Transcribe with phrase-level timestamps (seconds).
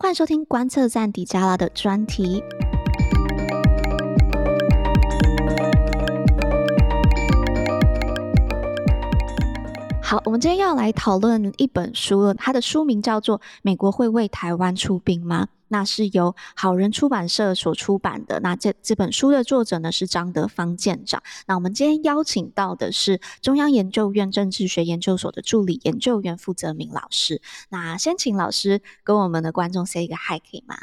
[0.00, 2.40] 欢迎收听观测站迪加拉的专题。
[10.08, 15.44] 好，我们今天要来讨论一本书，它的书名叫做《美国会为台湾出兵吗》？
[15.68, 18.40] 那是由好人出版社所出版的。
[18.40, 21.22] 那这这本书的作者呢是张德芳舰长。
[21.46, 27.42] 那我们今天邀请到的是中央研究院政治学研究所的助理研究员傅泽明老师。
[27.68, 30.74] 那先请老师跟我们的观众 say 一个 hi 可以吗？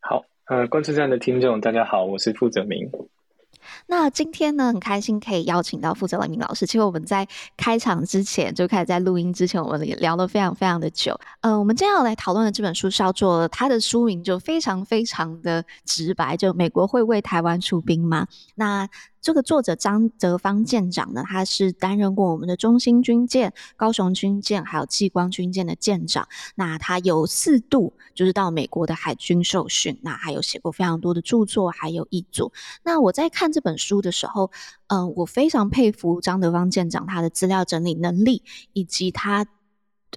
[0.00, 2.90] 好，呃，观测站的听众大家好，我是傅泽明。
[3.86, 6.66] 那今天呢，很开心可以邀请到负责的明老师。
[6.66, 7.26] 其实我们在
[7.56, 11.18] 开场之前就开始在录音之前，我们也聊了非常非常的久。
[11.40, 18.26] 呃，我们今天要来讨论的这本书是叫做，它的书名就非常非常的直白，就美国会为台湾出兵吗？
[18.54, 18.88] 那
[19.22, 26.26] 这个作者张德芳舰长呢，他是担任过我们的中兴军舰、高雄军舰还有济光军舰的舰长。
[26.56, 32.52] 那他有四度就是到美国的海军受训，那还有写过非常多的著作，还有译作。
[32.82, 34.50] 那我在看这本书的时候，
[34.88, 39.46] 嗯、我非常佩服张德芳舰长他的资料整理能力，以及他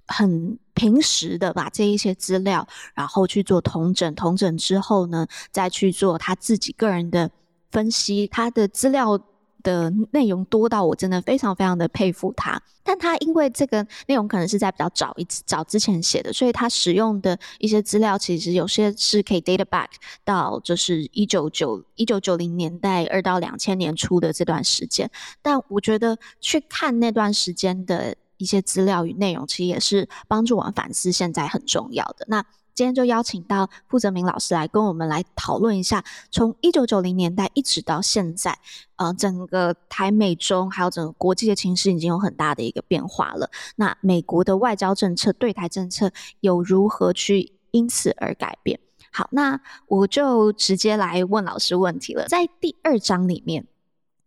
[0.08, 7.30] 很平实的把这一些资料，然后去做统整，统整之后呢，再去做他自己个人的。
[7.76, 9.20] 分析他的资料
[9.62, 19.88] 的内容多到我真的非常非常的佩服他，但他因为这个内容可能是在比较早一早之前写的，所以他使用的一些资料其实有些是可以 date back
[20.24, 25.10] 到就是一九九一九九零年代二到两千年初的这段时间，
[25.42, 32.26] 但我觉得去看那段时间的一些资料与内容，其实也是帮助我们反思现在很重要的。
[32.30, 38.60] 那今天就邀请到傅泽明老师来跟我们来讨论一下，从一九九零年代一直到现在，
[38.98, 43.50] 呃，整个台美中还有整个国际的情势已经有很大的一个变化了。
[43.78, 48.78] 那美国的外交政策、对台政策又如何去因此而改变？
[49.10, 53.66] 好，那我就直接来问老师问题了，在第二章里面。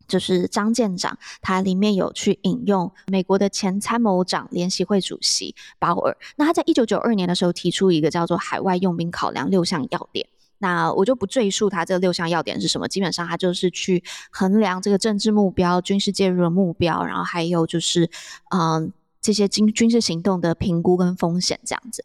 [0.09, 6.17] 就是张舰长，他里面有去引用美国的前参谋长联席会主席鲍尔。
[6.37, 10.27] 那他在一九九二年的时候提出一个叫做“海外用兵考量”六项要点。
[10.61, 18.11] 那我就不赘述他这六项要点是什么，基本上他就是去衡量这个政治目标、军事介入的目标，然后还有就是
[18.51, 18.91] 嗯
[19.21, 22.05] 这些军军事行动的评估跟风险这样子。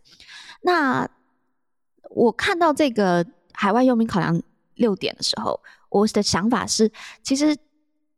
[0.62, 1.10] 那
[2.10, 4.40] 我看到这个海外用兵考量
[4.76, 6.92] 六点的时候，我的想法是，
[7.24, 7.56] 其实。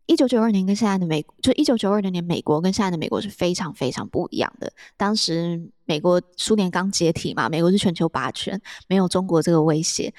[0.08, 4.72] 一九九二年跟现在的美国，就一九九二年美国跟现在的美国是非常非常不一样的。
[4.96, 10.14] 当时美国苏联刚解体嘛，美国是全球霸权，没有中国这个威胁。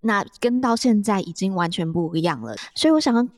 [0.00, 2.54] 那跟到现在已经完全不一样了。
[2.76, 3.28] 所以我想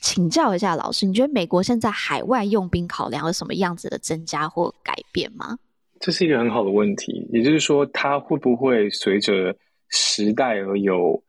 [0.00, 5.58] 请教一下老师，你觉得美国现在海外用兵考量有什么样子的增加或改变吗？
[6.00, 9.54] 这是一个很好的问题，也就是说，它会不会随着
[9.90, 11.22] 时代而有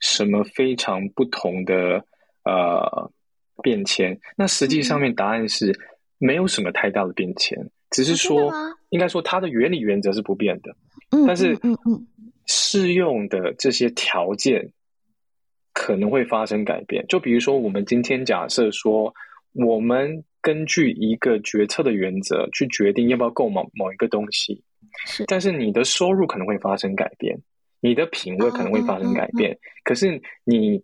[0.00, 2.04] 什么非常不同的？
[2.46, 3.10] 呃，
[3.62, 4.18] 变迁。
[4.36, 5.78] 那实际上面答案是
[6.18, 8.52] 没有什么太大的变迁，嗯、只是说，
[8.90, 10.74] 应该说它的原理原则是不变的。
[11.10, 11.58] 嗯，但是，
[12.46, 14.72] 适用的这些条件
[15.72, 17.04] 可能会发生改变。
[17.08, 19.14] 就比如说，我们今天假设说，
[19.52, 24.62] 我们根据一个决策的原则去决定要不要购买某一个东西，
[25.06, 27.38] 是，但是你的收入可能会发生改变，
[27.80, 30.82] 你的品味可能会发生改变，可是你。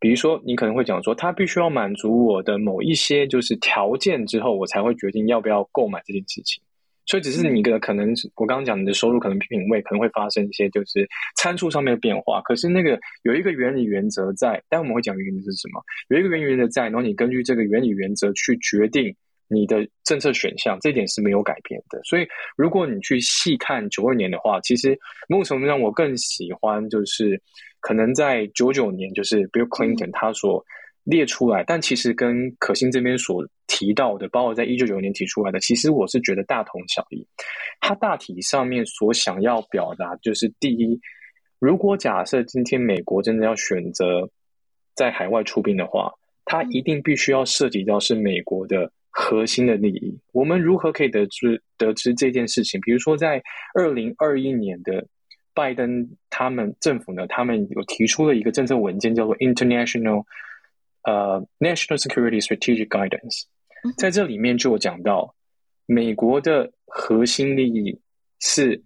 [0.00, 6.62] 比如说，你可能会讲说，他必须要满足我的某一些就是条件之后，我才会决定要不要购买这件事情。
[7.04, 11.06] 所以，只是你的可能，我刚刚讲你的收入可能品味可能会发生一些就是
[11.36, 12.40] 参数上面的变化。
[12.42, 15.82] 可是那个有一个原理原则在，待会我们会讲原理是什么？
[16.08, 19.14] 有一个原理原则在，然后你根据这个原理原则去决定
[19.48, 22.00] 你的政策选项，这一点是没有改变的。
[22.04, 27.38] 所以，如果你去细看九二年的话，其实某种程度上我更喜欢就是。
[27.80, 30.64] 可能在九九年，就是 Bill Clinton 他所
[31.04, 37.26] 列出来，嗯、但其实跟可心这边所提到的，包括在一九九九年提出来的，其实我是觉得大同小异。
[37.80, 41.00] 他大体上面所想要表达，就是第一，
[41.58, 44.30] 如果假设今天美国真的要选择
[44.94, 46.12] 在海外出兵的话，
[46.44, 50.18] 他一定必须要涉及到是美国的核心的利益。
[50.32, 52.78] 我们如何可以得知得知这件事情？
[52.82, 53.42] 比如说在
[53.74, 55.06] 二零二一年的。
[55.60, 60.24] 拜登他们政府呢，他们有提出了一个政策文件，叫做 International
[61.02, 63.42] 呃 National Security Strategic Guidance，
[63.98, 65.34] 在这里面就有讲到，
[65.84, 68.00] 美国的核心利益
[68.38, 68.82] 是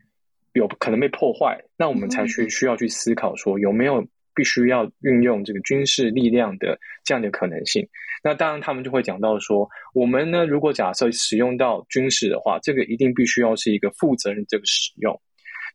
[0.53, 4.05] 有可能被破坏，那我们才去需要去思考说有没有
[4.35, 7.88] 必须要运用这个军事力量的这样的可能性。
[8.25, 15.21] 那当然，他们就会讲到说，我们呢，如果假设使用到军事的话，这个一定必须要是一个负责任这个使用。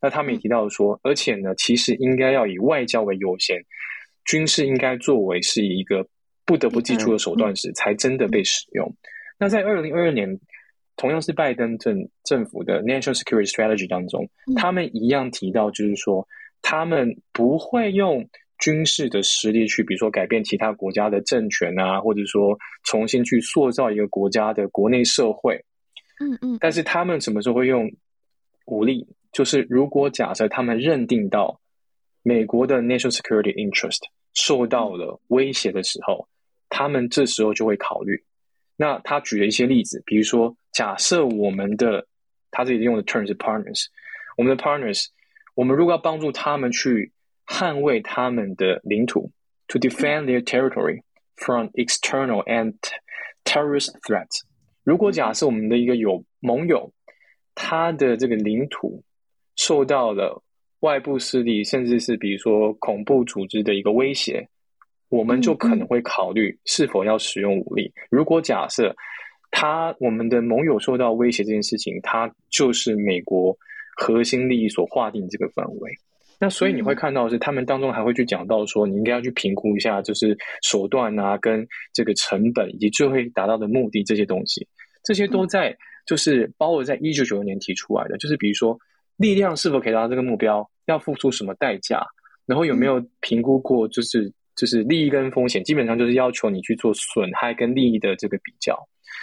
[0.01, 3.57] 那他们也提到说，而且呢，其实应该要以外交为优先，
[4.25, 6.07] 军事应该作为是一个
[6.45, 8.95] 不得不祭出的手段时，才真的被使用。
[9.37, 10.39] 那在二零二二年，
[10.95, 16.27] 同样是拜登政政府的 National Security Strategy 当中，他们一样提到，就是说
[16.61, 25.55] 他们不会用军事的实力去，比如说改变其他国家的政权啊，或者说重新去塑造一个国家的国内社会。
[26.19, 26.57] 嗯嗯。
[26.59, 27.89] 但是他们什么时候会用
[28.65, 29.05] 武力？
[29.31, 31.59] 就是如果假设他们认定到
[32.23, 33.99] 美国的 National Security Interest
[34.33, 36.27] 受到了威胁的时候，
[36.69, 38.23] 他们这时候就会考虑。
[38.75, 42.07] 那他举了一些例子，比如说，假设我们的
[42.51, 43.85] 他这里用的 term 是 partners，
[44.37, 45.07] 我们的 partners，
[45.55, 47.11] 我们如果要帮助他们去
[47.45, 49.31] 捍卫他们的领土
[49.67, 51.01] ，to defend their territory
[51.35, 52.75] from external and
[53.43, 54.41] terrorist threats。
[54.83, 56.93] 如果假设我们的一个有盟友，
[57.55, 59.03] 他的这个领土
[59.59, 60.41] 受到了
[60.79, 64.47] 外部势力，甚至是比如说恐怖组织的一个威胁。
[65.09, 67.91] 我们就可能会考虑是否要使用武力。
[68.11, 68.95] 如果假设
[69.49, 73.57] 他我们的盟友受到威胁这件事情，它就是美国
[73.97, 75.91] 核心利益所划定这个范围。
[76.39, 84.67] 那所以你会看到是他们当中还会去讲到说，你应该要去评估一下，就是手段啊，跟这个成本以及最后达到的目的这些东西，
[85.03, 88.79] 这些都在就是包括在一九九六年提出来的，就是比如说
[89.19, 92.03] 力量是否可以达到这个目标，要付出什么代价，
[92.47, 94.33] 然后有没有评估过就是。
[94.55, 98.77] 就是利益跟风险，基本上就是要求你去做损害跟利益的这个比较，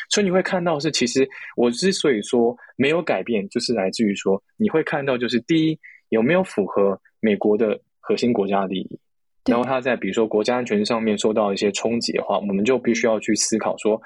[0.08, 1.28] 所以你会看到是，其实
[1.58, 5.78] 我之所以说没有改变，就是来自于说你会看到，就是第一
[6.08, 8.98] 有没有符合美国的核心国家利益，
[9.44, 14.00] 然后他在比如说国家安全上面受到一些冲击的话，我们就必须要去思考说，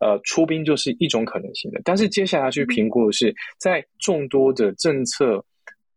[0.00, 5.44] 呃，出兵就是一种可能性的，但是接下来去评估的是，在众多的政策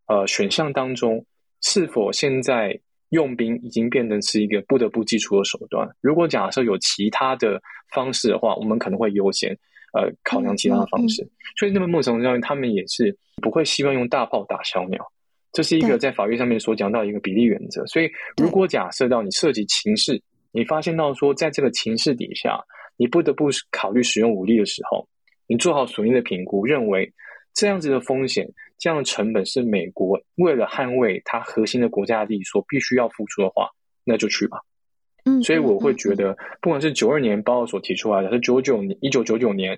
[0.07, 1.25] 呃选项当中，
[1.61, 2.79] 是否现在。
[3.09, 5.89] 用兵已经变成是一个不得不祭出的手段。
[5.99, 7.59] 如果假设有其他的
[7.91, 9.49] 方式的话，我们可能会优先
[9.93, 11.23] 呃考量其他的方式。
[11.23, 15.03] 嗯嗯、所以，那么目前上面，他们也是不会希望用大炮打小鸟。
[15.51, 17.83] 这是一个在法律上面所讲到一个比例原则。
[17.87, 18.07] 所以，
[18.37, 20.21] 如果假设到你涉及情势，
[20.51, 22.63] 你发现到说在这个情势底下，
[22.99, 25.07] 你不得不考虑使用武力的时候，
[25.47, 27.11] 你做好损益的评估，认为
[27.55, 28.47] 这样子的风险。
[28.77, 33.69] 这样的成本是美国为了捍卫它核心的国家利益所必须要付出的话，
[34.05, 34.57] 那就去吧。
[35.25, 39.77] 嗯，所以我会觉得，不管是九二年鲍尔所提出来的，是九九年一九九九年，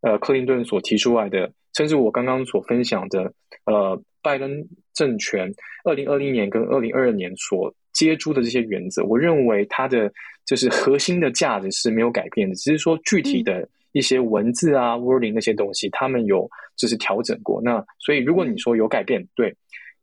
[0.00, 3.30] 呃，克林顿所提出来的，甚至我刚刚所分享的，
[3.66, 5.52] 呃，拜登政权
[5.84, 10.10] 二零二零年跟二零二二年所接触的这些原则，我认为它的
[10.48, 13.68] 就是核心的价值是没有改变的，只是说具体的。
[13.92, 17.60] 一些文字啊、wording 那些东西，他们有就是调整过。
[17.62, 19.52] 那所以，如果你说有改变，对，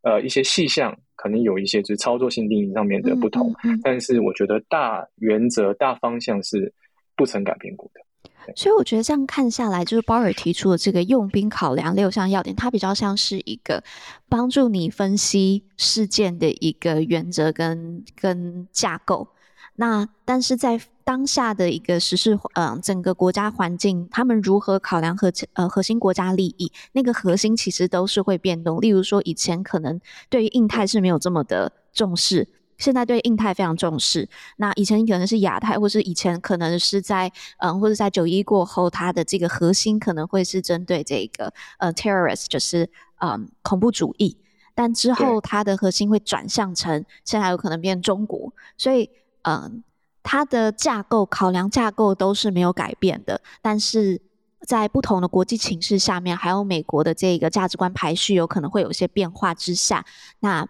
[0.02, 6.74] 呃，一些细项可能有一些就是操作性定义上面的不同，嗯嗯嗯、但是我觉得大原则、大方向是
[7.16, 8.54] 不曾改变过的。
[8.56, 13.82] 所以我觉得这样看下来，就是鲍尔提出的这个用兵考量六项要点，它比较像是一个
[14.28, 19.28] 帮助你分析事件的一个原则跟跟架构。
[19.78, 26.72] 那但是在当下的一个时事，嗯，整个国家环境，他们如何考量核呃核心国家利益？
[26.94, 28.80] 那个核心其实都是会变动。
[28.80, 30.00] 例如说，以前可能
[30.30, 34.28] 对于印太是没有这么的重视，现在对印太非常重视。
[34.58, 42.90] 那以前可能是亚太，或是以前可能是在嗯，或者在九一过后，它的这个核心可能会是针对这个呃 terrorist，就是
[43.20, 44.38] 嗯恐怖主义。
[44.74, 49.10] 但之后它的核心会转向成现在有可能变中国，所以。
[49.48, 49.84] 嗯，
[50.24, 54.20] 它的架构考量架构都是没有改变的，但是
[54.66, 60.04] 在不同的国际情势下面，还有美国的这个价值观排序有可能会有一些变化之下，
[60.40, 60.68] 那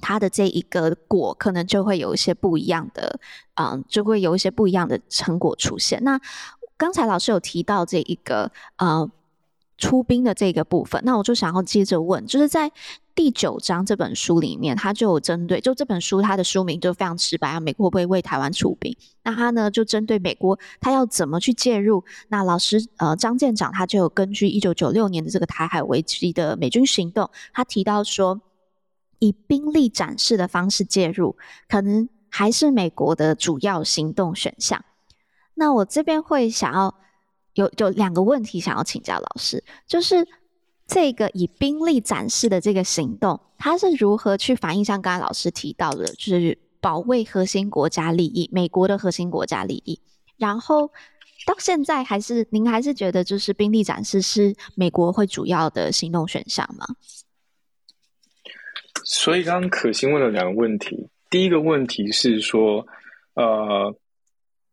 [0.00, 3.20] 它的这一个果可能就会有一些不一样的，
[3.54, 6.02] 嗯，就会有一些不一样的成果出现。
[6.02, 6.18] 那
[6.76, 9.08] 刚才老师有提到这一个呃
[9.78, 12.70] 出兵的这个部分，那我就想要接着问，就是在。
[13.16, 18.92] 第九章这本书里面，他就有针对，就这本书它的书名就非常直白啊，美国会不会为台湾出兵？
[19.22, 22.04] 那他呢就针对美国，他要怎么去介入？
[22.26, 28.40] 那老师呃张舰长他就有根据一九九六年的这个台海危机的美军行动，他提到说，
[29.20, 31.36] 以兵力展示的方式介入，
[31.68, 34.84] 可能还是美国的主要行动选项。
[35.54, 36.96] 那我这边会想要
[37.54, 40.26] 有有两个问题想要请教老师，就是。
[40.86, 44.84] 这个以兵力展示的这个行动，它是如何去反映？
[44.84, 49.98] 像刚才老师提到的，就是保卫核心国家利益，美国的核心国家利益。
[50.36, 50.88] 然后
[51.46, 56.84] 到现在，还是您还是觉得，就是兵力展示是美国会主要的行动选项吗？
[59.04, 62.86] 所以刚刚可心问了两个问题，第一个问题是说，
[63.32, 63.96] 呃，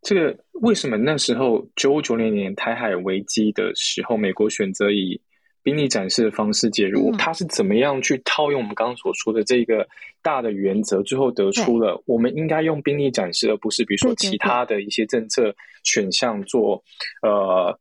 [0.02, 5.22] 这个为什么那时候九五九零年台海危机的时候，美国选择以
[5.64, 9.88] 兵力展示的方式介入，他、嗯、是怎么样去套用我们刚刚所说的这个
[10.24, 16.84] 大的原则，最后得出了我们应该用兵力展示，而不是比如说其他的一些政策选项做
[17.22, 17.80] 呃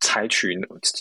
[0.00, 0.58] 采取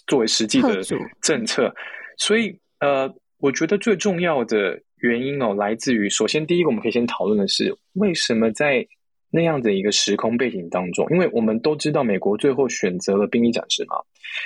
[0.08, 0.82] 作为实际的
[1.22, 1.74] 政策。
[2.18, 8.86] 所以呃，我觉得最重要的原因哦，来自于首先第一个，我们可以先讨论的是为什么在
[9.30, 13.98] 那样的一个时空背景当中，因为我们都知道美国最后选择了兵力展示嘛，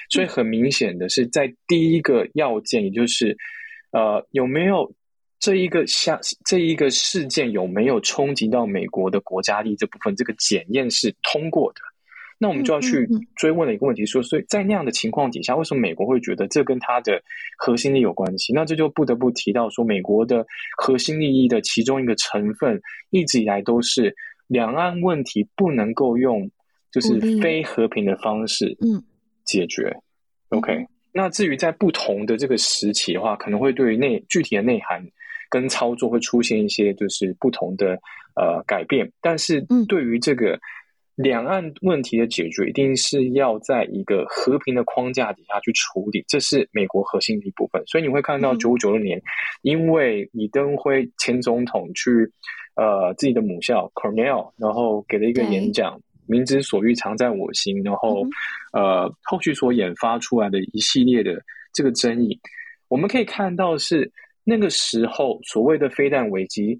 [0.09, 3.38] 所以很明显的是在第一个要件，也就是
[3.91, 4.91] 呃有没有
[5.39, 11.81] 这一个像这一个事件有没有冲击到美国的国家利益这部分，这个检验是通过的。
[12.39, 17.21] 那我们就要去追问了一个问题，说，所以在那样的情况底下，为什么美国会觉得这跟它的
[17.55, 18.51] 核心利益有关系？
[18.51, 20.43] 那这就不得不提到说，美国的
[20.75, 24.15] 核心利益的其中一个成分，一直以来都是。
[24.51, 26.51] 两岸问题不能够用
[26.91, 29.01] 就是非和平的方式嗯
[29.46, 29.84] 解决
[30.50, 30.86] 嗯，OK。
[31.13, 35.01] 那至于在不同的这个时期的话，可能会对于内具体的内涵
[35.50, 37.98] 跟操作会出现一些就是不同的
[38.36, 39.10] 呃改变。
[39.22, 40.60] 但是对于这个
[41.15, 47.83] 两岸问题的解决，一定是要在一个和平的框架底下去处理，这是美国核心的一部分。
[47.87, 49.21] 所以你会看到九五九六年，
[49.61, 52.31] 因为李登辉前总统去。
[52.73, 57.83] 呃，自己的母校 Cornell，然后给了一个演讲，民之所欲，常在我心。
[57.83, 58.25] 然后，
[58.71, 62.39] 呃，后续所引发出来的一系列的这个争议，
[62.87, 64.09] 我们可以看到是
[64.45, 66.79] 那个时候所谓的飞弹危机，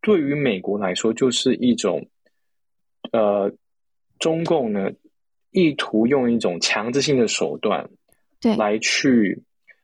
[0.00, 2.06] 对于美国来说就是一种，
[3.16, 3.50] 呃，
[4.18, 4.90] 中共呢
[5.52, 7.88] 意图用一种强制性的手段，
[8.42, 9.42] 对，来去，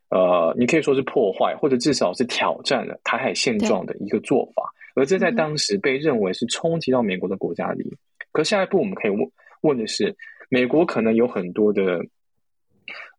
[0.09, 4.71] 呃，你可以说是破坏，或者至少是挑战了台海现状的一个做法。
[4.95, 7.97] 而这在当时被认为是冲击到美国的国家利益。
[8.31, 10.15] 可下一步我们可以问问的是，
[10.49, 11.99] 美国可能有很多的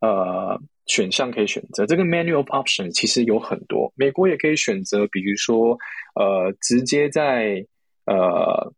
[0.00, 1.84] 呃选项可以选择。
[1.86, 5.76] 这个 menu of options 其实有很多，美国也可以选择，比如说
[6.14, 7.66] 呃直接在
[8.06, 8.72] 呃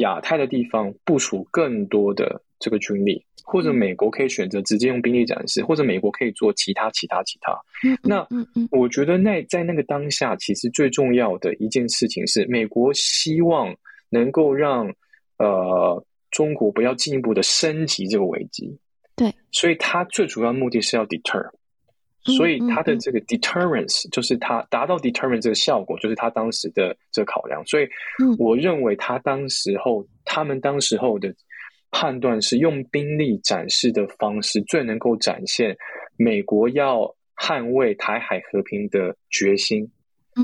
[0.00, 3.24] 亚太的地方部署更多的这个军力。
[3.42, 7.52] 或者美国可以选择直接用兵力展示，或者美国可以做其他、其他、其他。
[8.00, 8.24] 那
[8.70, 13.74] 我觉得那在那个当下，其实最重要的一件事情是，美国希望
[14.08, 14.94] 能够让
[15.38, 18.78] 呃中国不要进一步的升级这个危机。
[19.16, 21.50] 对，所以它最主要目的是要 deter，
[22.24, 27.64] 所以它的这个 deterrence 就是它达到 deterrence 这个效果，就是他当时的这个考量。
[27.66, 27.88] 所以
[28.38, 31.34] 我认为他当时候他们当时候的。
[31.92, 35.76] 判断是用兵力展示的方式最能够展现
[36.16, 39.90] 美国要捍卫台海和平的决心。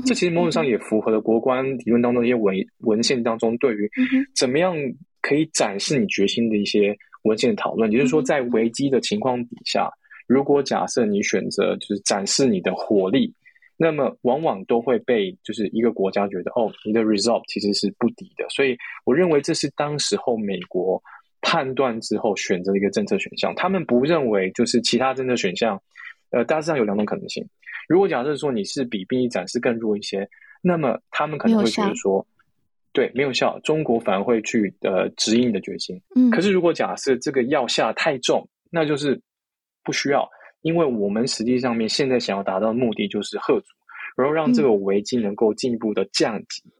[0.05, 3.89] 这其实某种上也符合了国关理论当中一些文文献当中对于
[4.35, 4.75] 怎么样
[5.21, 6.93] 可以展示你决心的一些
[7.23, 7.89] 文献讨论。
[7.93, 9.89] 也就是说，在危机的情况底下，
[10.27, 13.33] 如果假设你选择就是展示你的火力，
[13.77, 18.45] 那么往往都会被就是一个国家觉得哦，你的 result 其实是不敌的。
[18.49, 21.01] 所以我认为这是当时候美国。
[21.39, 25.81] 判断之后选择的一个政策选项，他们不认为就是其他政策选项，
[26.31, 27.47] 呃，大致上有两种可能性。
[27.87, 30.27] 如果假设说你是比兵役展示更弱一些，
[30.61, 32.25] 那么他们可能会觉得说，
[32.91, 36.01] 对，没有效，中国反而会去呃指引你的决心。
[36.15, 39.21] 嗯，可是如果假设这个药下太重，那就是
[39.87, 40.29] 不需要，
[40.61, 43.67] 因为我们实际上面现在想要达到的目的就是贺阻，
[44.15, 46.61] 然后让这个危机能够进一步的降级。
[46.65, 46.71] 嗯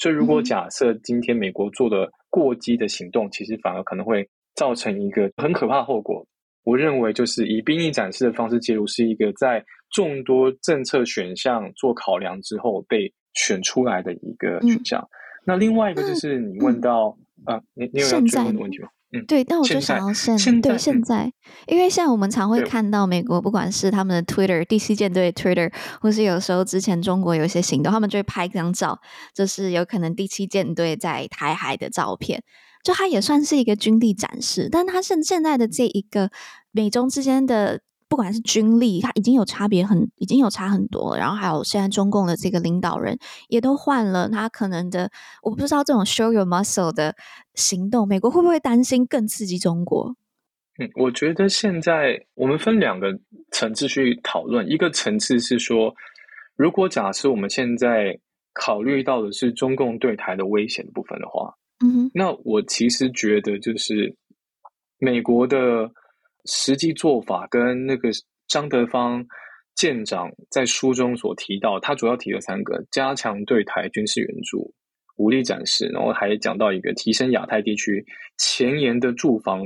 [0.00, 4.24] 所以，如果假设今天美国做的过激的行动，其实反而可能会
[4.54, 6.24] 造成一个很可怕的后果。
[6.62, 9.60] 我认为，就是以兵力展示的方式介入，是一个在
[9.90, 15.00] 众多政策选项做考量之后被选出来的一个选项。
[15.00, 15.10] 嗯、
[15.44, 18.88] 那另外一个就是你问到、嗯、啊，你你有要追问的问题吗？
[19.12, 21.32] 嗯，对，那我就想要现，现对现在，嗯、
[21.68, 29.00] 因为像我们常会看到美国，不管是他们的 Twitter 第七舰队 Twitter，或是有时候之前中国有一些行动，他们就会拍一张照，
[29.34, 32.42] 就是有可能第七舰队在台海的照片，
[32.84, 36.30] 就它也算是一个军力展示，但它现现在的这一个
[36.70, 37.80] 美中之间的。
[38.08, 41.14] 不管是军力，它已经有差别很，已经有差很多。
[41.16, 45.10] 然后还有现在中共的这个领导人也都换了，他可能的
[45.42, 47.14] 我不知道这种 show your muscle 的
[47.54, 50.16] 行动，美国会不会担心更刺激中国？
[50.78, 53.08] 嗯，我觉得现在我们分两个
[53.50, 55.94] 层次去讨论，一个层次是说，
[56.56, 58.18] 如果假设我们现在
[58.54, 61.52] 考虑到的是中共对台的危险的部分的话，
[61.84, 64.16] 嗯哼，那我其实觉得就是
[64.98, 65.90] 美国的。
[66.44, 68.10] 实际做法跟那个
[68.46, 69.24] 张德芳
[69.74, 74.72] 舰长在书中所提到，他主要提了三个：加强对台军事援助、
[75.16, 78.04] 武力展示，然后还讲到一个提升亚太地区
[78.38, 79.62] 前沿的驻防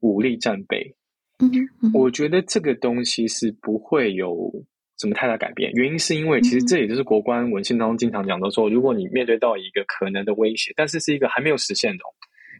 [0.00, 0.94] 武力战备。
[1.38, 1.50] 嗯，
[1.82, 4.50] 嗯，我觉得这个东西是不会有
[4.98, 5.70] 什么太大改变。
[5.72, 12.04] 原因是因为，其实这也就是国关文献当中经常讲到说，如果你面对到一个可能的威胁，但是是一个还没有实现的，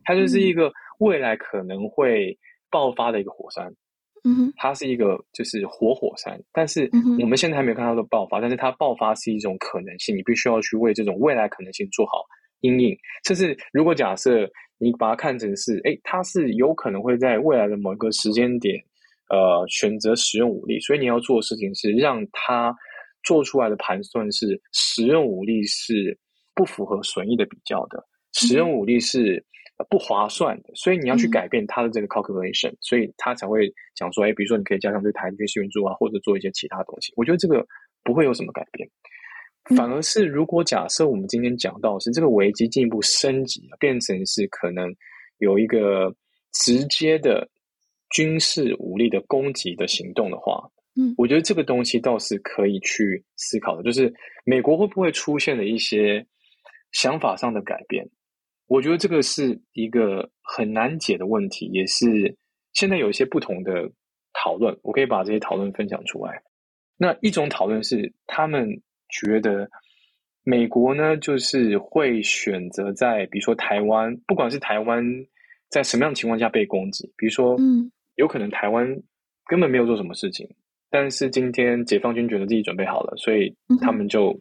[0.04, 2.37] 它就是一个未来可能会
[2.76, 3.73] 爆发的一个火山。
[4.25, 6.90] 嗯，它是一个就是活火山，但是
[7.23, 12.25] 我们现在还没有看到它的爆发，但是它爆发是一种可能性，你必须要去为这种未来可能性做好
[12.61, 12.95] 阴影。
[13.26, 14.50] 甚至如果假设。
[14.78, 18.76] 你把它看成是，哎，它是有可能会在未来的某一个时间点，
[19.30, 20.78] 呃，选择使用武力。
[20.80, 22.76] 所以你要做的事情是，让它
[23.25, 26.18] 做出来的盘算是，使用武力是
[26.54, 28.04] 不符合损益的比较的，
[28.35, 29.42] 使用武力是
[29.90, 30.71] 不划算的。
[30.75, 37.12] 所以你要去改变它的这个 calculation，嗯，所以他才会讲说，哎，比如说你可以加上对台军事援助啊，或者做一些其他东西。
[37.16, 37.66] 我觉得这个
[38.02, 38.88] 不会有什么改变。
[39.76, 44.95] 反而是，如果假设我们今天讲到是这个危机进一步升级，变成是可能
[45.38, 46.14] 有一个
[46.52, 47.49] 直接的
[48.14, 54.14] 军事武力的攻击的行动的话，嗯，我觉得这个东西倒是可以去思考的，就是
[54.45, 56.25] 美国会不会出现了一些
[56.92, 58.09] 想法上的改变？
[58.66, 62.37] 我觉得这个是一个很难解的问题，也是
[62.73, 63.90] 现在有一些不同的
[64.32, 66.42] 讨论，我可以把这些讨论分享出来。
[66.96, 68.80] 那一种讨论是他们。
[69.08, 69.70] 觉得
[70.42, 75.00] 美国呢，就是会选择在比如说台湾，不管是台湾
[75.68, 78.85] 在什么样的情况下被攻击，比如说，嗯，有可能台湾
[79.46, 80.50] 根本没有做什么事情，
[80.90, 84.37] 但是今天解放军觉得自己准备好了，所以他们就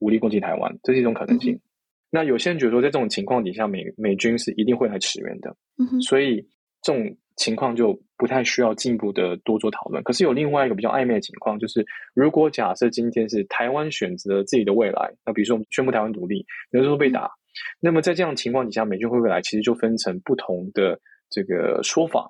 [0.00, 1.54] 武力攻击台湾，这是一种可能性。
[1.54, 1.60] 嗯。
[2.10, 6.40] 那有些人觉得说，在这种情况底下，美美军是一定会来驰援的，嗯，所以
[6.82, 7.16] 这种。
[7.38, 10.02] 情况就不太需要进一步的多做讨论。
[10.02, 17.30] 可是有另外一个比较暧昧的情况，就是如果假设今天是台湾选择自己的未来，那比如说我们宣布台湾独立，有时候被打，嗯，
[17.78, 19.40] 那么在这样的情况底下，美军会不会来？
[19.40, 20.98] 其实就分成不同的
[21.30, 22.28] 这个说法。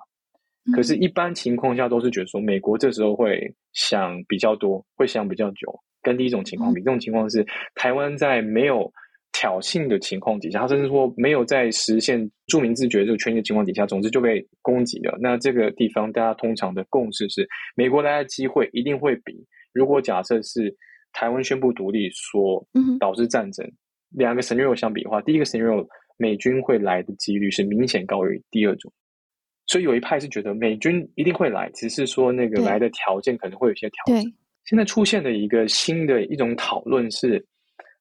[0.75, 5.73] 可是，一般情况下都是觉得说，美国这时候会想比较多，会想比较久。
[6.03, 8.93] 跟第一种情况比，这种情况是台湾在没有。
[9.39, 15.17] 挑衅的情况底下，他甚至说没有在实现著名自觉这个权利的情况底下，总之就被攻击了。
[15.21, 19.33] 那这个地方大家通常的共识是，美国来的机会一定会比
[19.71, 20.75] 如果假设是
[21.13, 22.67] 台湾宣布独立所
[22.99, 23.65] 导致战争，
[24.09, 28.91] 两个 scenario 相比的话，第一个 scenario 美军会来的几率是明显高于第二种。
[29.67, 34.33] 所以有一派是觉得美军一定会来，只是说那个来的条件可能会有一些调整。
[34.65, 37.41] 现在出现的一个新的一种讨论是。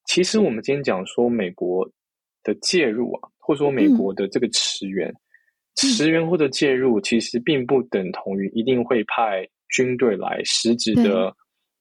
[0.08, 1.88] 其实我们今天讲说美国
[2.42, 5.16] 的介入啊，或者说美国的这个驰援、嗯、
[5.76, 11.36] 驰援或者介入，其实并不等同于一定会派军队来实质的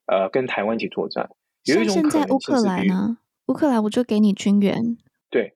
[0.08, 1.28] 呃跟台湾一起作战。
[1.63, 4.76] 有一种可能性是，乌克兰呢，乌克兰我就给你军援。
[5.30, 5.54] 对，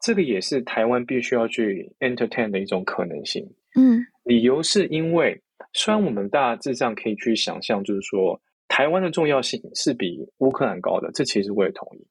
[0.00, 3.46] 这个也是台湾必须要去 entertain 的一种可能性。
[3.76, 5.38] 嗯，理由是因为
[5.74, 12.06] 虽然我们大致上可以去想象，就是说台湾的重要性是比乌克兰高的，这其实我也同意。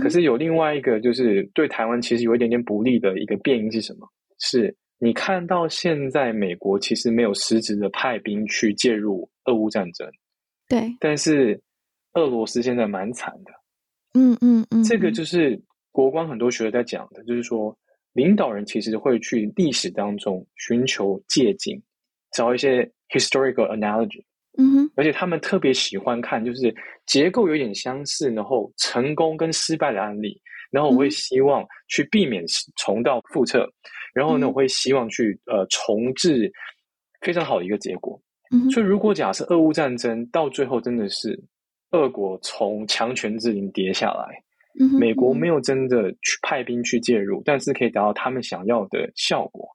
[0.00, 4.08] 可是有另外一个，就是对台湾其实有一点点不利的一个变因是什么？
[4.40, 10.08] 是你看到现在美国其实没有实质的派兵去介入俄乌战争，
[10.68, 11.60] 对，但是
[12.14, 13.52] 俄罗斯现在蛮惨的，
[14.14, 15.60] 嗯嗯嗯，这个就是
[15.92, 17.76] 国光很多学者在讲的，就是说
[18.12, 21.80] 领导人其实会去历史当中寻求借鉴，
[22.32, 24.24] 找一些 historical analogy。
[24.56, 26.72] 嗯哼，而且他们特别喜欢看，就是
[27.06, 30.40] 结构有点相似，然后成功跟失败的案例，
[30.70, 32.44] 然后我会希望去避免
[32.76, 33.68] 重蹈覆辙，
[34.14, 36.52] 然后呢，我会希望去呃重置
[37.20, 38.20] 非常好的一个结果。
[38.52, 41.36] 嗯，所以如果假设俄乌战争到最后真的是
[41.90, 44.40] 俄国从强权之林跌下来，
[44.78, 49.68] 嗯，美国没有真的去派兵去介入，但是可以达到他们想要的效果。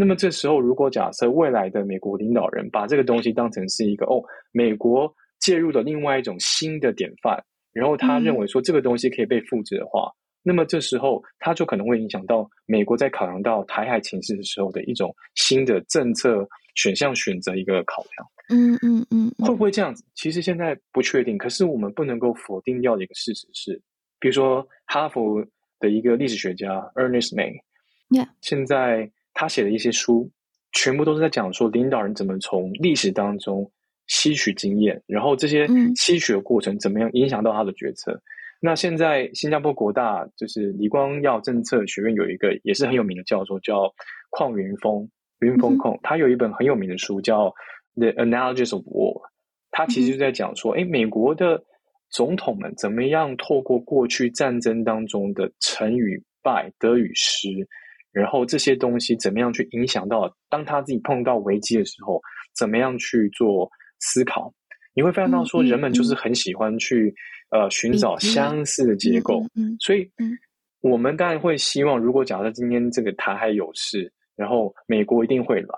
[0.00, 7.38] 那么这时候，如果假设未来的美国领导人把这个东西当成是一个哦，美国介入的另外一种新的典范，
[7.70, 18.26] 然后他认为说这个东西可以被复制的话，嗯，那么这时候他就可能会影响到美国在考量到台海情势的时候的一种新的政策选项选择一个考量。
[18.48, 20.02] 嗯嗯嗯，会不会这样子？
[20.14, 21.36] 其实现在不确定。
[21.36, 23.78] 可是我们不能够否定掉的一个事实是，
[24.18, 25.44] 比如说哈佛
[25.78, 29.10] 的一个历史学家 Ernest May，Yeah，现在。
[29.40, 30.30] 他写的一些书，
[30.72, 33.66] 全部都是在讲说领导人怎么从历史当中
[34.06, 38.12] 吸取经验，然后这些吸取的过程怎么样影响到他的决策。
[38.12, 38.20] 嗯、
[38.60, 43.90] 那现在新加坡国大就是李光耀政策学院有一个也是很有名的教授叫
[44.36, 45.08] 邝云峰，
[45.40, 47.46] 云峰控，他有一本很有名的书叫
[47.94, 49.14] 《The Analogies of War》，
[49.70, 51.64] 他其实就在讲说，哎、嗯，美国的
[52.10, 57.48] 总统们怎么样透过过去战争当中的成与败、得与失，
[58.12, 62.20] 然后这些东西怎么样去影响到当他自己碰到危机的时候，
[62.56, 64.52] 怎么样去做思考？
[64.94, 67.14] 你会发现到说，人们就是很喜欢去、
[67.50, 70.10] 嗯、呃寻找相似的结构，嗯，所以
[70.80, 75.68] 我们当然会希望，如果假设今天这个台海有事，然后美国一定会来。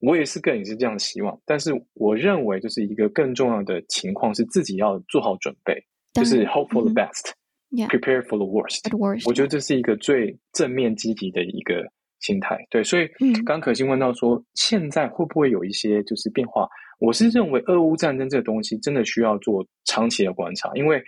[0.00, 5.74] 我也是个人也是这样希望，但是我认为就是一个更重要的情况是自己要做好准备，
[6.12, 7.32] 就是 hope for the best，prepare、
[7.70, 8.82] 嗯、for the worst。
[8.90, 11.84] worst 我觉得这是一个最正面积极的一个
[12.20, 12.58] 心态。
[12.70, 13.08] 对，所以
[13.44, 16.68] 刚刚可心问到说，现在会不会有一些就是变化？
[16.98, 21.02] 我是认为俄乌战争这个东西真的需要做长期的观察，因为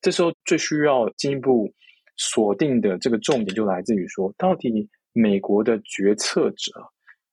[0.00, 1.72] 这时候最需要进一步
[2.16, 6.72] 锁定的这个重点就来自于说，到底美国的决策者。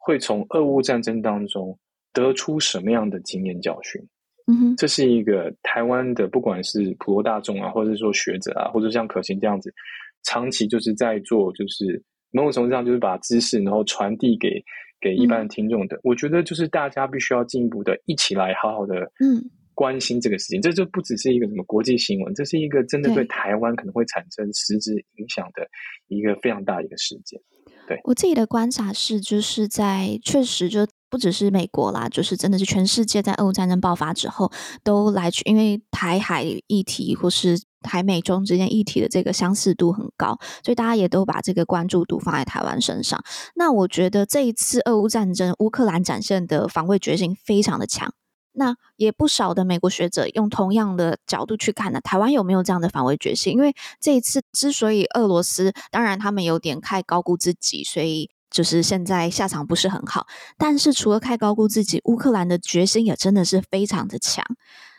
[0.05, 1.79] 会从俄乌战争当中
[2.11, 4.05] 得出什么样的经验教训？
[4.47, 9.73] 嗯哼，这是一个台湾的，不管是普罗大众啊，或者说学者啊，或者像可心这样子，
[10.23, 14.49] 长期就是在做，就是某种程度上就是把知识然后传递给
[14.99, 15.95] 给一般的听众的。
[15.97, 19.41] 嗯、我觉得就是大家必须要进一步的一起来好好的嗯
[19.73, 20.60] 关心这个事情。
[20.60, 25.65] 嗯、这就不只是一个什么国际新闻，这是一个真的对台湾可能会产生实质影响的
[26.08, 27.39] 一个非常大的一个事件。
[27.86, 34.52] 对，我自己的观察是，就是在确实就不只是美国啦，就是真的是全世界在俄乌战争爆发之后，
[34.84, 43.23] 都来去，因为台海议题或是台美中之间议题的这个相似度很高，所以大家也都把这个关注度放在台湾身上。
[43.54, 48.12] 那我觉得这一次俄乌战争，乌克兰展现的防卫决心非常的强。
[48.54, 53.54] 那也不少的美国学者用同样的角度去看呢，台湾有没有这样的防卫决心？
[53.54, 60.27] 因为这一次之所以俄罗斯，当然他们有点太高估自己，所以就是现在下场不是很好。
[60.57, 64.45] 但是除了太高估自己，乌克兰的决心也真的是非常的强，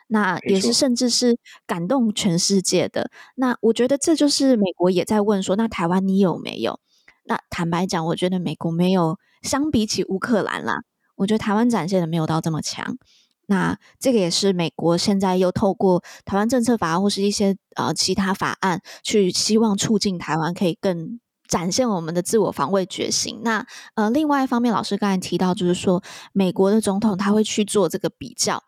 [0.09, 3.11] 那也是甚至是感动全世界的。
[3.37, 6.79] 那我觉得这就是美国也在问说，那台湾你有没有？
[7.27, 10.83] 那坦白讲，我觉得美国没有，相比起乌克兰啦，
[11.17, 12.99] 我觉得台湾展现的没有到这么强。
[13.47, 23.41] 那这个也是美国现在又透过台湾政策法或是一些呃其他法案，去希望促进台湾可以更展现我们的自我防卫决心。
[23.43, 26.03] 那呃，另外一方面，老师刚才提到，就是说
[26.33, 28.63] 美国的总统他会去做这个比较。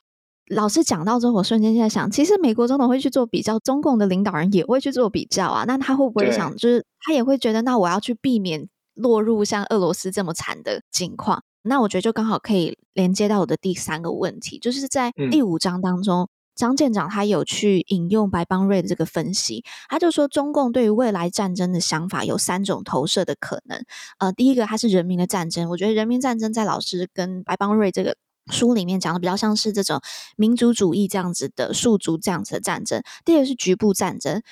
[0.48, 5.64] 老师讲到之后，我瞬间在想，其实美国总统会去做比较，中共的领导人也会去做比较啊。
[5.66, 11.42] 那他会不会想，就是他也会觉得，那我要去避免落入像俄罗斯这么惨的境况？
[11.62, 23.84] 那我觉得就刚好可以连接到我的第三个问题，就是在第五章当中，嗯、张舰长他有去引用白邦瑞的这个分析，他就说中共对于未来战争的想法有三种投射的可能。
[24.18, 28.16] 呃，第一个它是人民的战争，我觉得人民战争在老师跟白邦瑞这个
[28.50, 30.00] 书里面讲的比较像是这种
[30.36, 33.02] 民族主义这样子的庶族这样子的战争。
[33.24, 34.42] 第二个是局部战争。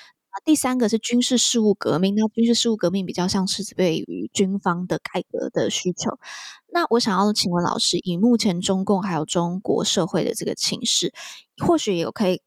[0.43, 6.19] 第三个是军事事务革命，那军事事务革命比较像是对于军方的改革的需求。
[6.71, 11.13] 那我想要请问老师，以目前中共还有中国社会的这个情势，
[11.57, 12.41] 或许也有可以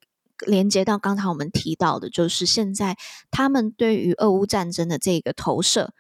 [0.47, 2.97] 连接到刚才我们提到的，就是现在
[3.31, 5.95] 他们对于俄乌战争的这个投射。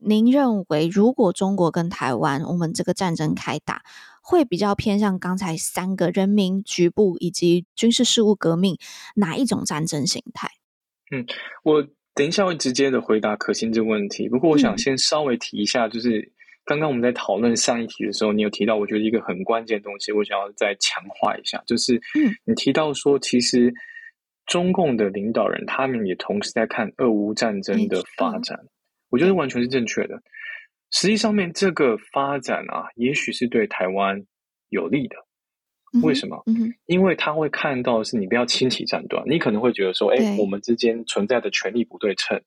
[0.00, 3.82] 您认为，如果中国跟台湾，我们这个战争开打，
[4.22, 8.78] 会比较偏向刚才三个人民、局部以及军事事务革命
[9.16, 10.52] 哪一种战争形态？
[11.10, 11.24] 嗯，
[11.64, 14.28] 我等一下会直接的回答可心这个问题。
[14.28, 16.32] 不过，我想先稍微提一下，就是
[16.64, 23.72] 刚刚我们在讨论上一题的时候，你有提到，我觉得一个很关键的东西，我想要再强化一下，就是嗯，你提到说，其实
[24.46, 28.58] 中共的领导人他们也同时在看俄乌战争的发展，
[29.10, 30.20] 我觉得完全是正确的。
[30.90, 34.24] 实际上面这个发展啊，也许是对台湾
[34.70, 35.16] 有利的。
[36.02, 36.44] 为什么？
[36.84, 42.38] 因为他会看到是你不要轻启战端，你可能会觉得说，哎，我们之间存在的权力不对称，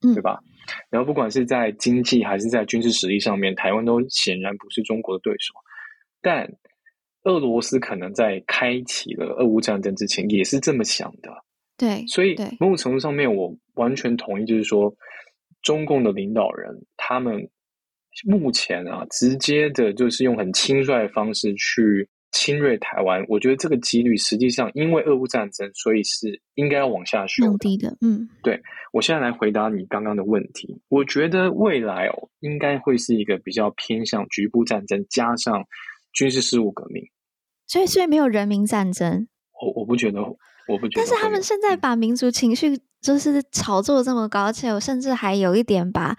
[0.00, 0.40] 对，对吧？
[0.90, 5.54] 然后不管是在经济还是在军事实力上面，台湾都显然不是中国的对手。
[6.20, 6.52] 但
[7.22, 11.30] 俄罗斯可能在开启了俄乌战争之前也是这么想的，
[11.76, 12.04] 对。
[12.08, 14.92] 所以某种程度上面，我完全同意，就是说
[15.62, 17.48] 中共的领导人他们
[18.26, 22.08] 目前啊，直接的就是用很轻率的方式去。
[22.32, 27.76] 侵略台湾，我觉得这个几率实际上，因为俄乌战争，所以是应该要往下修的。
[27.78, 28.60] 的，嗯，对。
[28.92, 30.80] 我现在来回答你刚刚的问题。
[30.88, 35.64] 我觉得未来哦，应该会是一个比较偏向局部战争，加上
[36.12, 37.04] 军事事务革命。
[37.66, 39.28] 所以，所以没有人民战争。
[39.60, 41.04] 我我不觉得，我不觉得。
[41.04, 46.16] 但是他们现在把民族情绪就是炒作这么高，而且我甚至还有一点把。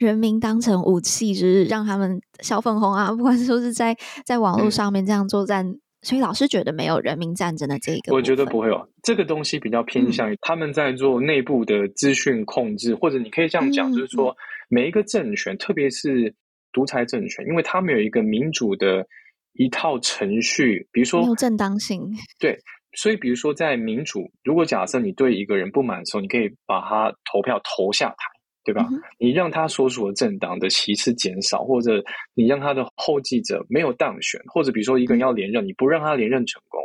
[0.00, 14.34] 人民当成武器，就是让他们小粉红啊，不管说是在在网络上面这样作战，所以老师觉得没有人民战争的这个，我觉得不会有这个东西比较偏向于他们在做内部的资讯控制，嗯、或者你可以这样讲，就是说
[14.70, 16.34] 每一个政权，嗯、特别是
[16.72, 19.06] 独裁政权，因为他们有一个民主的
[19.52, 22.58] 一套程序，比如说没有正当性，对，
[22.96, 28.29] 所以比如说在民主，如果假设你对一个人不满的时候，你可以把他投票投下台。
[28.62, 28.86] 对吧？
[28.90, 32.02] 嗯、你让他所属的政党的席次减少，或者
[32.34, 36.80] 你让他的后继者没有当选，或者比如说一个人要连任，你不让他连任成功。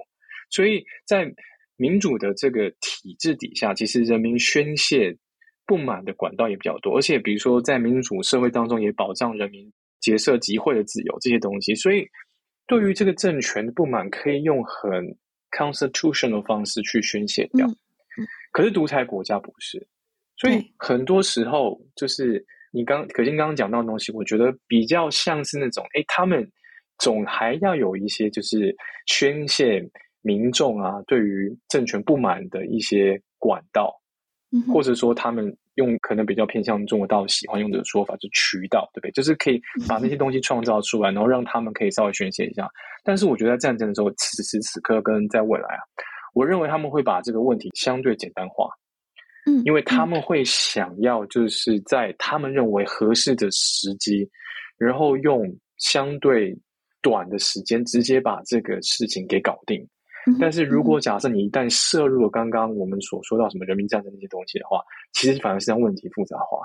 [0.50, 1.30] 所以在
[1.76, 5.16] 民主的这个体制底下，其实人民宣泄
[5.66, 11.76] 不满的管道也比较多，而且比如说在民主社会当中，也保障人民结社集会的自由这些东西。
[11.76, 12.08] 所以
[12.68, 15.18] 对于这个政权的不满，可以用很
[15.52, 17.68] constitutional 的方式去宣泄掉。
[17.68, 17.76] 嗯
[18.18, 19.86] 嗯、可是独裁国家不是。
[20.38, 26.46] 所以很多时候，就是你刚可心刚刚讲到的东西，我觉得比较像是那种，哎，他们
[27.00, 28.76] 总还要有一些就是
[29.08, 29.82] 宣泄
[30.22, 33.94] 民众啊对于政权不满的一些管道，
[34.52, 39.12] 嗯、或者说他们用可能比较偏向中国大陆喜欢用的说法，就渠道，对不对？
[39.12, 42.68] 就是可以把那些东西创造出来，然后让他们可以稍微宣泄一下。
[43.04, 45.82] 但是我觉得在战争的时候，此时此刻跟在未来啊，
[46.34, 48.68] 我认为他们会把这个问题相对简单化。
[49.46, 54.30] 嗯，因为他们会想要就是在他们认为合适的时机，
[54.78, 55.44] 然后用
[55.78, 56.58] 相对
[57.02, 59.88] 短的时间直接把这个事情给搞定。
[60.40, 64.82] 但是如果假设你一旦涉入了刚刚我们所说到什么人民战争那些东西的话，
[65.14, 66.58] 其实反而是让问题复杂化。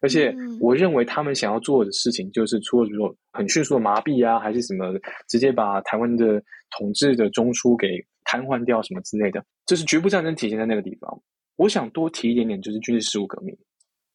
[0.00, 4.94] 而且我认为他们想要做的事情，就是除了说很迅速的麻痹啊，还是什么
[5.28, 6.40] 直接把台湾的
[6.76, 7.88] 统治的中枢给
[8.24, 11.20] 瘫痪掉什么之类的，就是局部战争体现在那个地方。
[11.56, 13.56] 我想多提一点点，就是军事事务革命，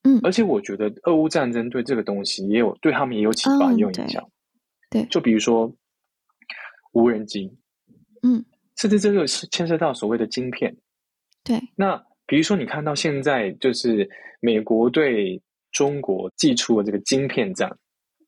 [0.03, 4.27] 嗯，而且我觉得俄乌战争对这个东西也有对他们也有启发，也有影响，
[4.89, 5.71] 对，就比如说
[6.93, 7.55] 无人机，
[8.23, 8.43] 嗯，
[8.77, 10.75] 甚至这个是牵涉到所谓的晶片，
[11.43, 11.59] 对。
[11.75, 14.09] 那比如说你看到现在就是
[14.41, 17.69] 美国对中国寄出了这个晶片战，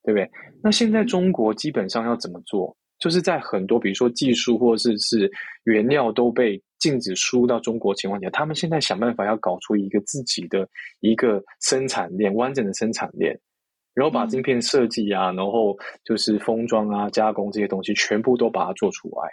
[0.04, 0.30] 对不对？
[0.62, 2.78] 那现在中国基本上要怎么做？
[3.00, 5.32] 就是在很多比如说技术或者是是
[5.64, 10.68] 原料都被禁止输入到中国情况下，他们现在想办法要搞出一个自己的
[11.00, 13.40] 一个生产链，完整的生产链，
[13.94, 19.30] 然后把晶片设计啊，嗯、然后就是封装啊、加工这些东西，全部都把它做出来。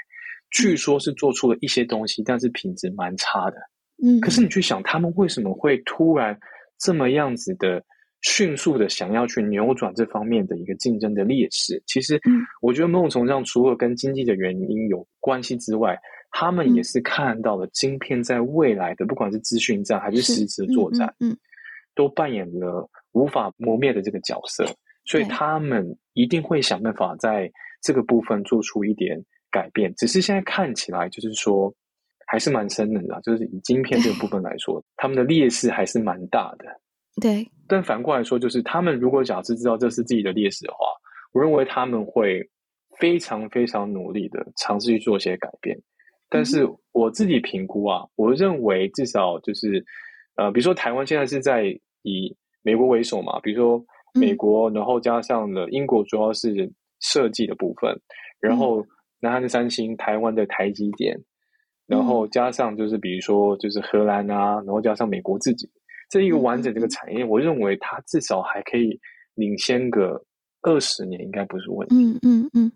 [0.50, 3.56] 据说是做出了一些东西，但是品质蛮差的。
[4.02, 6.38] 嗯，可是你去想，他们为什么会突然
[6.78, 7.84] 这么样子的？
[8.28, 12.20] 迅速的想要去扭转这方面的一个竞争的劣势，其实，
[12.60, 15.96] 我觉得某种程度上，除了跟经济的原因有关系之外，
[16.32, 21.36] 他们也是看到了晶片在未来的不管是资讯战还是实质作战，嗯，
[21.94, 24.66] 都扮演了无法磨灭的这个角色，
[25.04, 27.48] 所以他们一定会想办法在
[27.80, 29.94] 这个部分做出一点改变。
[29.94, 31.72] 只是现在看起来，就是说
[32.26, 36.66] 还是蛮深的啦，就是以晶片这个部分来说，他们的劣势还是蛮大的。
[37.20, 40.86] 对，但反过来说，就是他们如果假设知道这是自己的劣势的话，
[41.32, 42.46] 我认为他们会
[42.98, 45.74] 非常非常努力的尝试去做一些改变。
[46.28, 49.82] 但是我自己评估啊，我认为至少就是，
[50.36, 51.64] 呃，比如说台湾现在是在
[52.02, 57.98] 以美国为首嘛，比如说美国，然后加上了英国，主要是设计的部分，
[58.40, 58.84] 然后
[59.20, 61.18] 南韩的三星，台湾的台积电，
[61.86, 65.66] 然后加上就是比如说就是荷兰啊，然后加上美国自己。
[66.08, 68.98] 这一个完整这个产业，嗯、我认为它至少还可以
[69.34, 70.22] 领先个
[70.62, 71.94] 二十年，应该不是问题。
[71.96, 72.72] 嗯嗯嗯。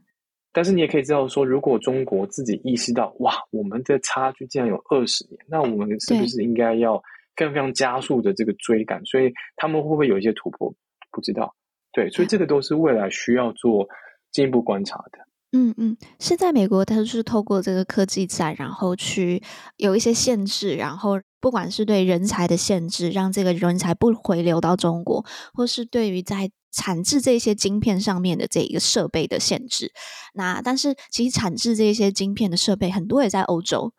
[0.52, 7.00] 但是你也可以知道说，如果中国自己意识到，哇，我们的差距竟然有二十年，那我们是不是应该要
[7.36, 9.00] 非常非常加速的这个追赶？
[9.04, 10.74] 所以他们会不会有一些突破？
[11.12, 11.54] 不知道。
[11.92, 13.88] 对，所以这个都是未来需要做
[14.32, 15.18] 进一步观察的。
[15.52, 19.42] 嗯嗯，现在美国它就是透过这个科技战，然后去
[19.76, 25.24] 有一些限制，然后不管是对人才的限制，让这个人才不回流到中国，
[25.54, 29.92] 或是对于在产制这些晶片上面的这一个设备的限制。
[30.34, 33.92] 那但是其实产制这些晶片的设备很多也在欧洲。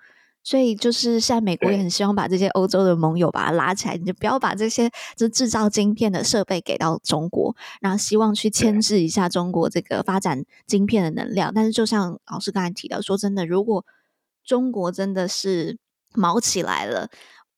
[0.43, 11.54] 所以就是现在，美国也很希望把这些欧洲的盟友把它拉起来，你就不要把这些就制造晶片的设备给到中国，然后希望去牵制一下中国这个发展晶片的能量。
[11.54, 13.86] 但是就像老师刚才提到，说真的，如果
[14.43, 15.77] 中国真的是
[16.13, 17.10] 卯起来了，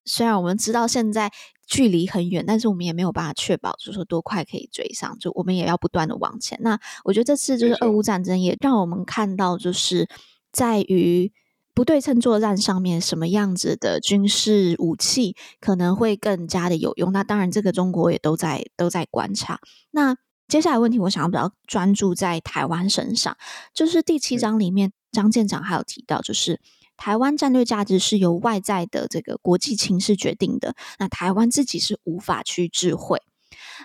[0.06, 1.32] 虽然我们知道现在
[1.66, 5.18] 距离很远，但是我们也没有办法确保，就是说多快可以追上。
[5.20, 6.58] 就我们也要不断的往前。
[6.62, 10.08] 那我觉得这次就是俄乌战争也让我们看到，就是
[10.52, 11.32] 在于。
[11.76, 17.12] 不对称作战上面，什么样子的军事武器可能会更加的有用？
[17.12, 19.60] 那当然，这个中国也都在都在观察。
[19.89, 20.16] 那
[20.48, 23.36] 接下来问题，我想要比较专注在台湾身上，
[23.74, 26.62] 就是第七章里面张舰长还有提到，就是
[26.97, 33.21] 台湾战略价值是由外在的这个国际情势决定的，那台湾自己是无法去智慧。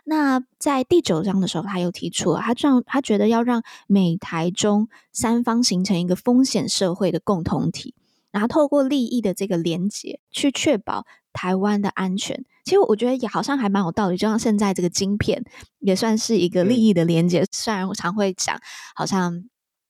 [0.04, 7.94] 那在第九章的时候，他又提出了，他这样他觉得要让美台中三方形成一个风险社会的共同体，
[8.30, 12.44] 然后透过利益的这个连结，去确保台湾的安全。
[12.64, 15.42] 其实我觉得也好像还蛮有道理，就像现在这个晶片
[15.80, 17.40] 也算是一个利益的连结。
[17.40, 18.58] 嗯、虽然我常会讲，
[18.94, 19.44] 好像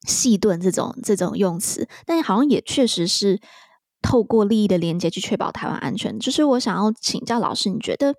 [0.07, 3.41] 细盾这种这种用词，但好像也确实是
[4.01, 6.19] 透过利益的连接去确保台湾安全。
[6.19, 8.15] 就是我想要请教老师，你觉得？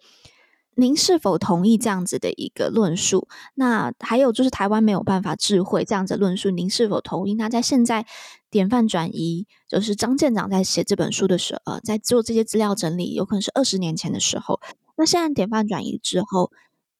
[0.75, 3.27] 您是否同意这样子的一个论述？
[3.55, 7.33] 那还有就是台湾没有办法智慧这样子论述，您是否同意？
[7.33, 8.05] 那在现在
[8.49, 14.61] 典范转移，就是张舰长在写这本书的时候，呃，在做这些资料整理，有可能是二十年前的时候。
[14.95, 16.49] 那现在典范转移之后，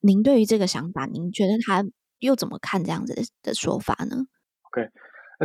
[0.02, 1.86] 您对于这个想法，您觉得他
[2.20, 4.26] 又怎么看这样子的，的说法呢
[4.72, 4.88] ？OK，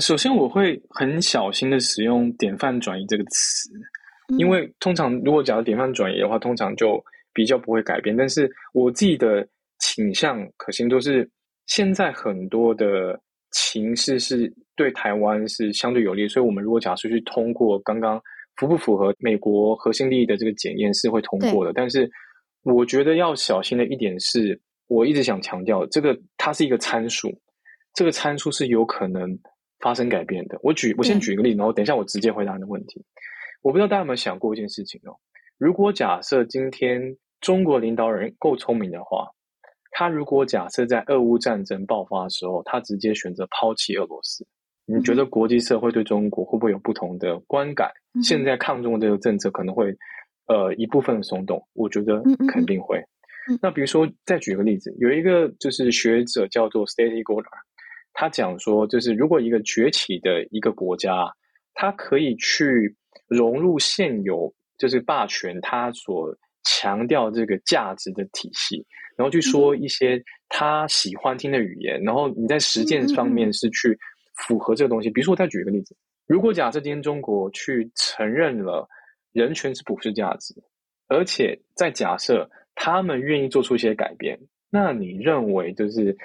[0.00, 3.70] 首先我会很小心的使用“典范转移”这个词，
[4.28, 9.46] 嗯，因为通常如果讲到典范转移的话，通常就比较不会改变，但是我自己的
[9.78, 11.28] 倾向可行度是，
[11.66, 13.18] 现在很多的
[13.50, 18.20] 情势是对台湾是相对有利，所以我们如果假设去通过刚刚
[18.56, 22.10] 符不符合美国核心利益的这个检验是会通过的，但是
[22.62, 27.28] 我觉得要小心的一点是，我一直想强调，这个它是一个参数，
[27.94, 29.38] 这个参数是有可能
[29.80, 30.59] 发生改变的。
[30.62, 33.02] 我举我先举一个例子，然后等一下我直接回答你的问题。
[33.62, 35.16] 我不知道大家有没有想过一件事情哦，
[35.57, 37.16] 如果假设今天。
[37.40, 39.28] 中国领导人够聪明的话，
[39.90, 44.46] 他如果假设在俄乌战争爆发的时候，他直接选择抛弃俄罗斯，
[44.87, 47.90] 你觉得国际社会对中国会不会有不同的观感？
[48.14, 49.94] 嗯、现在抗中的这个政策可能会
[50.46, 52.96] 呃一部分松动，我觉得肯定会。
[53.50, 57.44] 嗯嗯、那比如说，再举个例子，有一个就是学者叫做 Stacy Goldhar，
[58.14, 61.31] 他讲说，就是如果一个崛起的一个国家，
[61.74, 62.96] 它可以去
[63.27, 73.98] 融入现有就是霸权，它所强调这个价值的体系，然后去说一些他喜欢听的语言，然后你在实践方面是去
[74.46, 75.11] 符合这个东西。
[75.11, 75.96] 比如说，我再举一个例子：
[76.27, 78.88] 如果假设今天中国去承认了
[79.33, 80.55] 人权是普世价值，
[81.09, 84.38] 而且再假设他们愿意做出一些改变，
[84.70, 86.16] 那你认为就是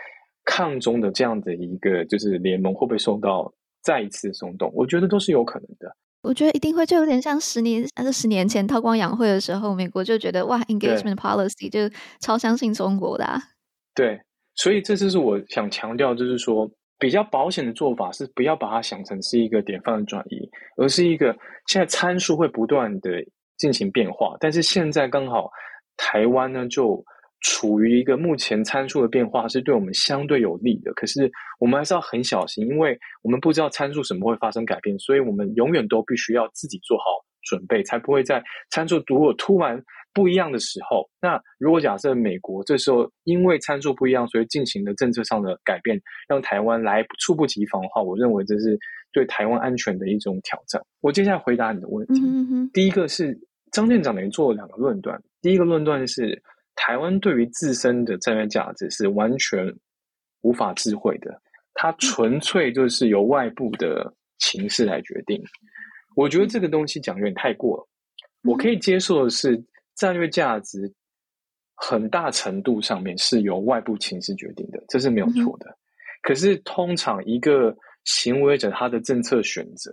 [0.50, 4.72] 抗中的这样的一个就是联盟会不会受到再一次松动？
[4.74, 5.96] 我觉得都是有可能的。
[6.24, 13.40] 我觉得一定会，就有点像十年，还是十年前韬光养晦的时候，美国就觉得哇，engagement policy 就超相信中国的啊。
[13.94, 14.20] 对，
[14.56, 21.32] 所以这就是我想强调，就是说比较保险的做法是不要把它想成是一个典范的转移，而是一个
[21.68, 23.12] 现在参数会不断的
[23.58, 25.52] 进行变化，但是现在刚好
[25.96, 27.06] 台湾呢就。
[27.42, 37.06] 处于一个目前参数的变化是对我们相对有利的，可是我们还是要很小心，因为我们不知道参数什么会发生改变，所以我们永远都必须要自己做好
[37.44, 39.82] 准备，才不会在参数如果突然
[40.14, 45.98] 不一样的时候，那如果假设美国这时候因为参数不一样，所以进行了政策上的改变，
[46.28, 48.78] 让台湾来猝不及防的话，我认为这是
[49.14, 50.82] 对台湾安全的一种挑战。
[51.00, 53.40] 我接下来回答你的问题，嗯哼，第一个是
[53.72, 56.44] 张舰长等于做了两个论断，第一个论断是。
[56.82, 59.68] 台湾对于自身的战略价值是完全
[60.42, 61.42] 无法智慧的，
[61.74, 65.44] 它纯粹就是由外部的情势来决定。
[66.16, 67.88] 我觉得这个东西讲有点太过了。
[68.44, 69.62] 我可以接受的是，
[69.96, 70.90] 战略价值
[71.76, 75.78] 很大程度上面是由外部情势决定的，这是没有错的。
[76.22, 79.92] 可是通常一个行为者他的政策选择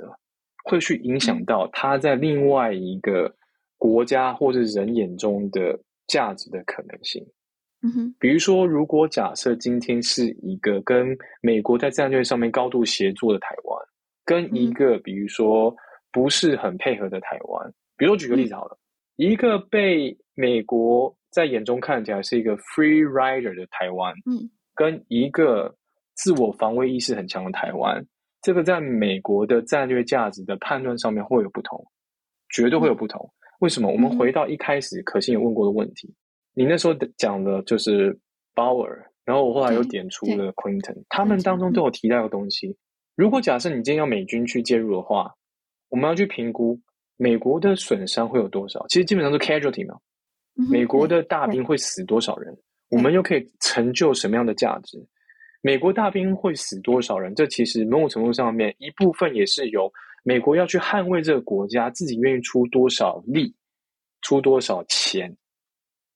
[0.63, 3.35] 会去影响到他在另外一个
[3.77, 5.77] 国家或者人眼中的。
[6.07, 7.25] 价值的可能性，
[7.83, 13.79] 嗯哼，比如说，如果假设今天是一个跟美国在战略上面高度协作的台湾，
[14.25, 15.75] 跟一个比如说
[16.13, 18.79] 不是很配合的台湾，比如说举个例子好了，
[19.17, 25.77] 一个被美国在眼中看起来是一个 free rider 的台湾，嗯，跟一个
[26.15, 28.05] 自我防卫意识很强的台湾，
[28.43, 31.85] 这个在美国的战略价值的判断上面会有不同，
[32.49, 33.31] 绝对会有不同。
[33.61, 33.91] 为什么？
[33.91, 36.15] 我们回到一开始可心有问过的问题，嗯、
[36.55, 38.17] 你那时候讲的就是
[38.55, 38.95] Bauer，
[39.25, 42.77] 然后我后来又点出了 Quinton，他们当中都有提到一个东西。
[43.15, 45.35] 如果假设你今天要美军去介入的话，
[45.89, 46.79] 我们要去评估
[47.17, 48.85] 美国的损伤会有多少？
[48.89, 49.99] 其实基本上是 casualty 嘛，
[50.71, 52.55] 美国的大兵会死多少人？
[52.91, 54.99] 我们又可以成就什么样的价值？
[55.63, 57.35] 美国大兵会死多少人？
[57.35, 59.91] 这其实某种程度上面一部分也是由。
[60.27, 63.55] 美国要去捍卫这个国家，自己愿意出多少力，
[64.23, 65.37] 出多少钱，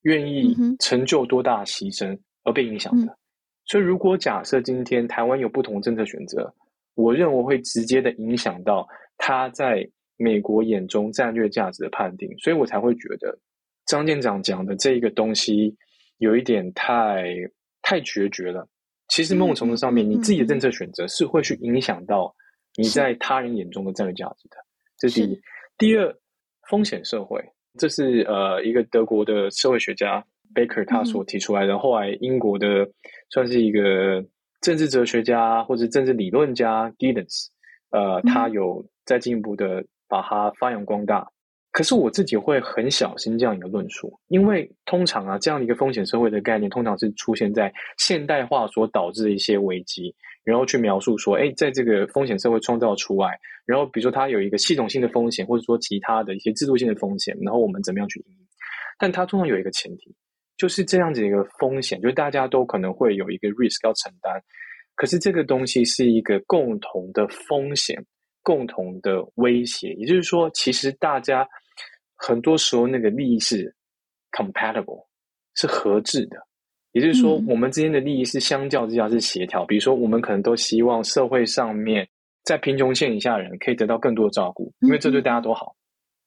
[0.02, 3.16] 愿意成就多大牺牲而被影响的。
[3.66, 6.52] 所以如果假设今天台湾有不同政策选择，
[6.96, 8.84] 我认为会直接的影响到
[9.16, 13.38] 他在美国眼中战略价值的判定，所以我才会觉得
[13.86, 15.76] 张舰长讲的这一个东西
[16.18, 17.32] 有一点太
[17.80, 18.68] 太决绝了。
[19.06, 22.34] 其实某种程度上面，你自己的政策选择是会去影响到
[22.76, 24.56] 你在他人眼中的战略价值的。
[24.98, 25.40] 这是第一。
[25.78, 26.14] 第二，
[26.68, 27.42] 风险社会，
[27.78, 31.78] 这是呃一个德国的社会学家 Baker 他所提出来的。
[31.78, 32.88] 后来英国的
[33.30, 34.24] 算是一个
[34.60, 37.46] 政治哲学家或者政治理论家 Giddens，
[37.90, 41.30] 呃，他有再进一步的把它发扬光大。
[41.72, 50.12] 可是我自己会很小心这样一个论述，因为通常啊，这样的一个风险社会的概念，通常是出现在现代化所导致的一些危机，
[50.42, 58.46] 然后去描述说，哎，在这个风险社会创造出来，然后比如说它有一个系统性的风险，或者说其他的一些制度性的风险，然后我们怎么样去应对？
[58.98, 60.12] 但它通常有一个前提，
[60.56, 64.42] 就是这样子一个风险，就是大家都可能会有一个 risk 要承担，
[64.96, 68.04] 可是这个东西是一个共同的风险。
[68.42, 71.46] 共同的威胁，也就是说，其实大家
[72.22, 73.74] 很多时候那个利益是
[74.30, 75.06] compatible，
[75.54, 76.36] 是合致的。
[76.92, 79.64] 也就是说，我们之间的利益是相较之下是协调。
[79.64, 82.06] 比如说，我们可能都希望社会上面
[82.44, 85.74] 在贫穷线以下的人可以得到更多的照顾，因为这对大家都好。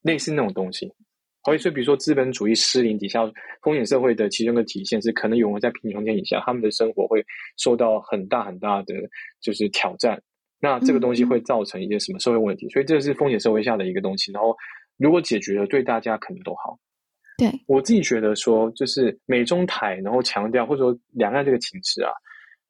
[0.01, 0.91] 类似那种东西。
[1.43, 3.29] 所以，所以比如说资本主义失灵底下，
[3.61, 7.23] 风险社会的其中的体现是，可能有人在贫穷线以下，他们的生活会
[7.57, 8.95] 受到很大很大的
[9.41, 10.21] 就是挑战。
[10.61, 12.67] 那这个东西会造成一些什么社会问题？
[12.67, 14.31] 嗯、所以这是风险社会下的一个东西。
[14.31, 14.55] 然后
[14.97, 16.77] 如果解决了，对大家可能都好。
[17.37, 22.11] 对，我自己觉得说，就是美中台，然后强调或者说两岸这个情势啊，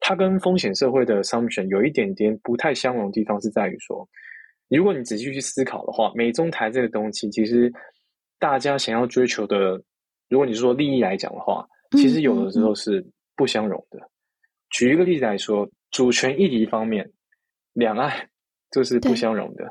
[0.00, 4.08] 它跟风险社会的 assumption 有一点点不太相容的地方是在于说，
[4.68, 7.72] 如果你仔细去思考的话，美中台这个东西，其实
[8.38, 9.82] 大家想要追求的，
[10.28, 13.04] 如果你是说利益来讲的话，其实有的时候是
[13.36, 13.98] 不相容的。
[13.98, 14.10] 嗯嗯嗯、
[14.70, 17.10] 举一个例子来说，主权议题方面。
[17.74, 18.30] 两岸
[18.70, 19.64] 就是不相容的。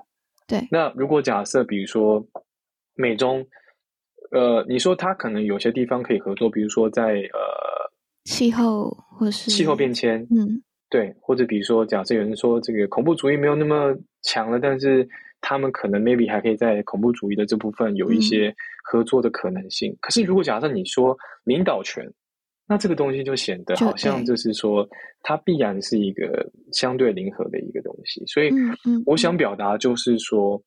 [0.48, 0.68] 对。
[0.72, 2.26] 那如果假设，比如说
[2.96, 3.46] 美中，
[4.32, 7.92] 呃，你说它可能有些地方可以合作，比如说在呃
[8.26, 15.08] 气候或是气候变迁，嗯，对，或者比如说，假设有人说这个恐怖主义没有那么强了，但是
[15.42, 19.92] 他们可能 maybe 还可以在恐怖主义的这部分有一些合作的可能性。
[19.92, 22.10] 嗯、可是如果假设你说领导权，
[22.74, 24.84] 那这个东西就显得好像就是说，
[25.22, 28.26] 它必然是一个相对零和的一个东西。
[28.26, 28.50] 所以，
[29.06, 30.60] 我想表达就是说，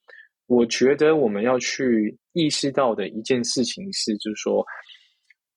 [0.46, 4.64] 我觉得我们要去意识到的一件事情是，就是说，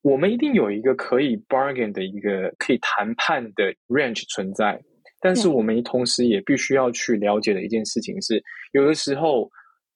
[0.02, 4.82] 我们一定有一个可以 bargain 的一个可以谈判的 range 存在，
[5.22, 9.48] 但是我们同时也必须要去了解的一件事情是，有的时候。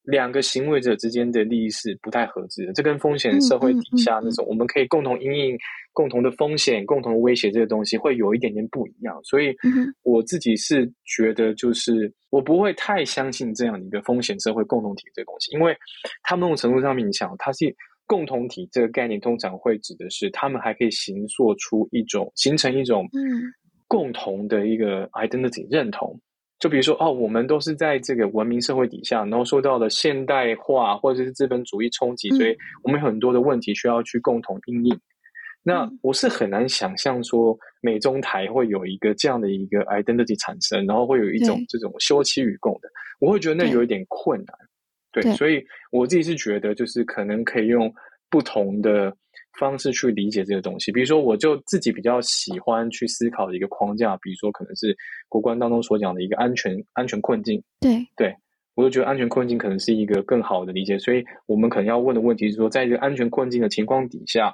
[0.03, 5.57] 两个行为者之间的利益是不太合致的，这跟风险社会底下那种我们可以共同因应
[5.93, 9.17] 共同的风险、共同的威胁这个东西会有一点点不一样。
[9.23, 9.55] 所以
[10.01, 15.75] 我自己是觉得，就是我不会太相信这样一个风险社会共同体这个东西，因为
[16.21, 17.73] 他们某种程度上面，你想，它是
[18.05, 23.07] 共同体这个概念，通常会指的是他们还可以形塑出一种、形成一种
[23.87, 26.19] 共同的一个 identity 认同。
[26.63, 34.97] 就比如说，哦，我们都是在这个文明社会底下，然后受到了现代化或者是资本主义冲击，所以我们有很多的问题需要去共同应应。
[35.61, 42.87] 那我是很难想象说美中台会有一个这样的一个 identity 产生，然后会有一种这种休戚与共的，
[43.19, 44.55] 我会觉得那有一点困难。
[45.11, 45.61] 对，对，所以
[45.91, 47.93] 我自己是觉得，就是可能可以用
[48.29, 49.13] 不同的。
[49.59, 54.95] 方式去理解这个东西，比如说，我就自己比较喜欢去思考的一个框架，比如说，可能是
[55.29, 57.61] 国关当中所讲的一个安全安全困境。
[57.79, 58.35] 对对，
[58.75, 64.51] 我就觉得安全困境可能是一个更好的理解，所以我们可能要问的问题是说，在这个安全困境的情况底下，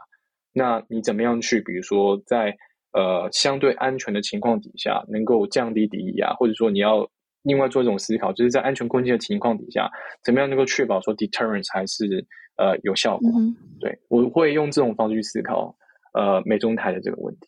[0.51, 2.53] 那你怎么样去，比如说在
[2.91, 7.09] 呃相对安全的情况底下，能够降低敌意啊，或者说你要
[7.43, 9.89] 另外做一种思考，就是在安全困境的情况底下，
[10.23, 12.27] 怎么样能够确保说 deterrence 还是。
[12.59, 13.31] 呃，有效果。
[13.33, 15.75] 嗯、对，我会用这种方式去思考，
[16.13, 17.47] 呃，美中台的这个问题。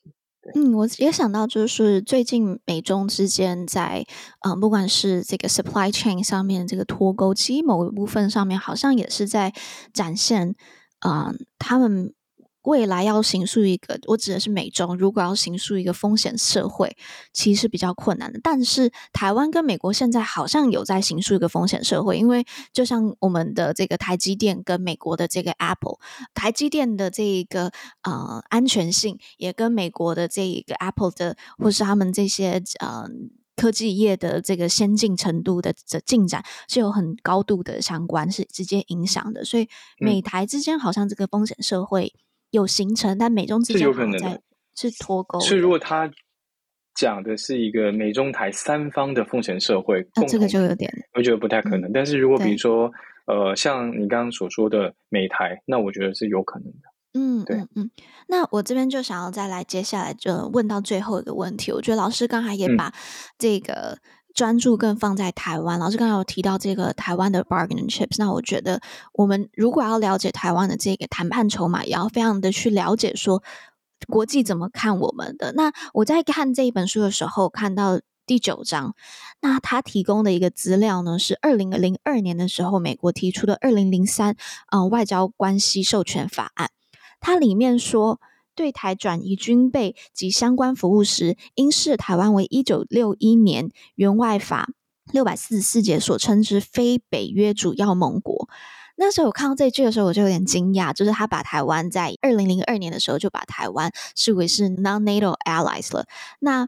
[0.55, 4.05] 嗯，我也想到，就是最近美中之间在，
[4.45, 9.53] 嗯、呃，不管是这个 supply chain 上面这个脱钩，其实某一部分上面好像也是在
[9.93, 10.55] 展现，
[11.05, 12.13] 嗯、呃，他们。
[12.63, 16.95] 未来要形塑一个，我指的是美中，如果要形塑一个风险社会，
[17.33, 18.39] 其实是比较困难的。
[18.43, 25.97] 但是台湾跟美国现在好像有在形塑一个风险社会，因为就像我们的这个台积电跟美国的这个 Apple，
[26.35, 27.71] 台积电的这一个
[28.03, 33.09] 呃安全性，也跟美国的这一个 Apple 的，或是他们这些呃
[33.55, 39.43] 科技业的这个先进程度的的进展是有很高度的相关，是直接影响的。
[39.43, 42.13] 所以美台之间好像这个风险社会。
[42.51, 44.39] 有形成，但美中之间有可能在
[44.75, 45.39] 是脱钩。
[45.39, 46.09] 所以如果他
[46.93, 51.89] 讲的是一个美中台三方的奉承社会，那、啊、这个就有点，我觉得不太可能。
[51.89, 52.91] 嗯、但是如果比如说，
[53.25, 56.91] 呃，像你刚刚所说的美台，那我觉得是有可能的。
[57.13, 57.91] 嗯，对，嗯嗯。
[58.27, 61.71] 那我这边就想要再来接下来就问到最后一个问题。
[61.71, 62.93] 我觉得老师刚才也把
[63.37, 63.97] 这个
[64.33, 65.79] 专注更放在台湾。
[65.79, 68.81] 老师刚才有提到这个台湾的 bargaining chips，那我觉得
[69.13, 73.43] 我们如果要了解台湾的这个谈判筹码，也要非常的去了解说。
[74.07, 75.53] 国际怎么看我们的？
[75.53, 78.95] 那我在看这一本书的时候，看到第九章，
[79.41, 84.35] 那他提供的一个资料呢，是二零零二年的时候，美国提出的二零零三
[84.71, 86.71] 呃外交关系授权法案。
[87.19, 88.19] 它里面说，
[88.55, 94.69] 对台转移军备及相关服务时，应视台湾为一九六一年援外法
[95.11, 98.49] 六百四十四节所称之非北约主要盟国。
[98.97, 106.05] 那时候我看到这句的时候，我就有点惊讶，就是他把台湾在二零零二年的时候就把台湾视为是 non-NATO allies 了。
[106.39, 106.67] 那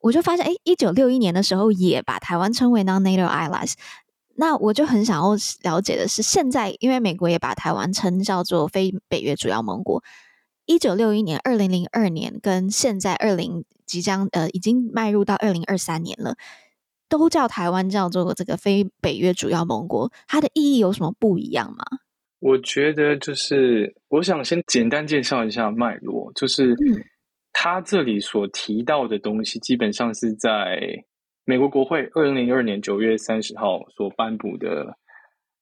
[0.00, 3.72] 我就发现，诶，一九六一年的时候也把台湾称为 non-NATO allies。
[4.36, 5.30] 那我就很想要
[5.62, 10.02] 了解的是，现在因为美国也把台湾称叫做非北约主要盟国，
[10.66, 16.36] 一九六一年、二零零二年跟现在二零即将呃已经迈入到二零二三年了。
[17.06, 21.84] 都叫台湾叫做这个非北约主要盟国，它的意义有什么不一样吗？
[22.40, 26.74] 我觉得就是，我想先简单介绍一下脉络，就是，
[27.52, 30.80] 他这里所提到的东西，基本上是在
[31.44, 34.96] 美国国会二零零二年九月三十号所颁布的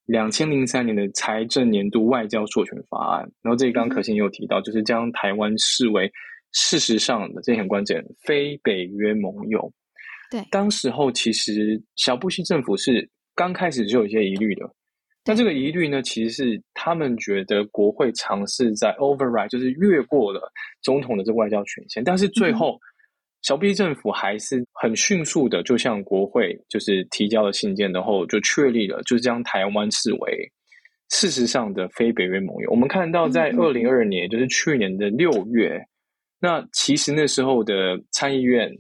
[0.07, 3.21] 两千零三年的财政年度外交授权法案。
[3.43, 6.11] 然后这里刚刚可心也有提到，就是将台湾视为
[6.53, 9.73] 事实上的，这很关键，非北约盟友。
[10.31, 14.69] 对，当时候其实小布希政府是刚开始就有一些疑虑的，
[15.25, 20.51] 那这个疑虑呢，其实是他们觉得国会尝试在 override，就是越过了
[20.83, 22.79] 总统的这个外交权限，但是最后
[23.43, 30.51] 小布希政府还是很迅速的就向国会就是提交了信件，然后就确立了，就是将台湾视为
[31.11, 32.71] 事实上的非北约盟友。
[32.71, 35.81] 我们看到在二零二二年，就是去年的六月，
[36.41, 38.71] 那其实那时候的参议院。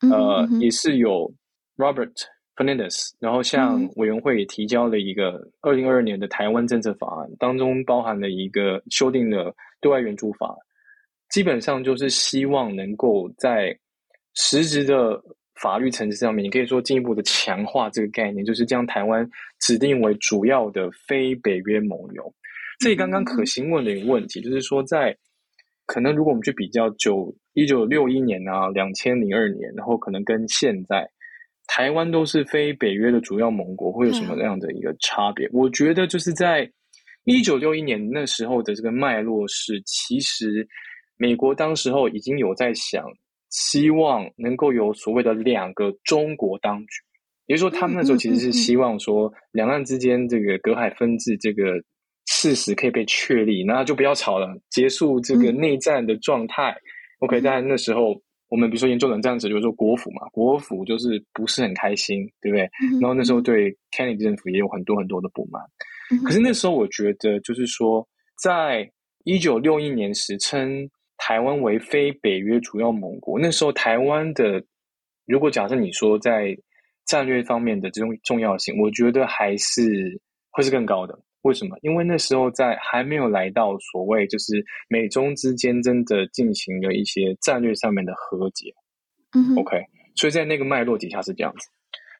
[0.00, 1.28] 呃，也是有
[1.76, 2.12] Robert
[2.54, 10.54] Fernandez，然后向委员会提交了一个二零二二年的台湾政策法案，当中包含了一个修订的对外援助法，
[11.30, 13.76] 基本上就是希望能够在
[14.40, 15.20] 实质的
[15.60, 19.28] 法律层次上面，你可以说进一步的强化这个概念，就是将台湾
[19.58, 22.32] 指定为主要的非北约盟友。
[22.78, 25.16] 这里刚刚可心问的一个问题，就是说在
[25.86, 27.34] 可能如果我们去比较九。
[27.54, 31.10] 一九六一年啊，两千零二年，然后可能跟现在
[31.66, 35.44] 台湾都是非北约的主要盟国，会有什么样的一个差别？
[35.48, 36.70] 嗯、我觉得就是在
[37.24, 40.68] 一九六一年那时候的这个脉络是，其实
[41.16, 43.04] 美国当时候已经有在想，
[43.50, 46.86] 希望能够有所谓的两个中国当局，
[47.46, 51.82] 也就是说，他们那时候其实是希望说，两岸之间这个隔海分治这个
[52.26, 56.70] 事实可以被确立，那就不要吵了，结束这个内战的状态。
[56.72, 56.82] 嗯
[57.20, 58.14] OK，但那时候，
[58.48, 62.60] 我们比如说研究冷战时，就是说国府嘛，国府就是不是很开心，对不对？
[63.00, 65.60] 然后那时候对 Kennedy 政府也有很多很多的不满。
[66.24, 68.06] 可是那时候我觉得，就是说，
[68.40, 68.88] 在
[69.24, 70.88] 一九六一年时称
[71.28, 74.64] 台湾为非北约主要盟国，那时候台湾的，
[75.26, 76.56] 如果假设你说在
[77.04, 80.18] 战略方面的这种重要性，我觉得还是
[80.50, 81.20] 会是更高的。
[81.42, 81.76] 为什么？
[81.82, 88.72] 因为那时候在还没有来到所谓就是美中之间真的进行了一些战略上面的和解。
[89.36, 91.68] 嗯，OK，所以在那个脉络底下是这样子。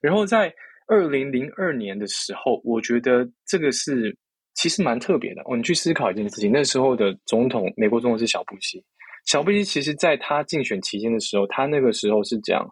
[0.02, 0.52] 然后在
[0.86, 4.14] 二零零二年的时候，我觉得这个是
[4.54, 5.40] 其实蛮特别的。
[5.46, 8.84] 哦，你去思考一件事情，那时候的总统，美国总统是小布希。
[9.28, 12.66] 小布希其实在他竞选期间的时候，他那个时候是讲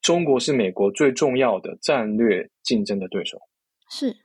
[0.00, 3.36] 中国是美国最重要的战略竞争的对手。
[3.90, 4.16] 是。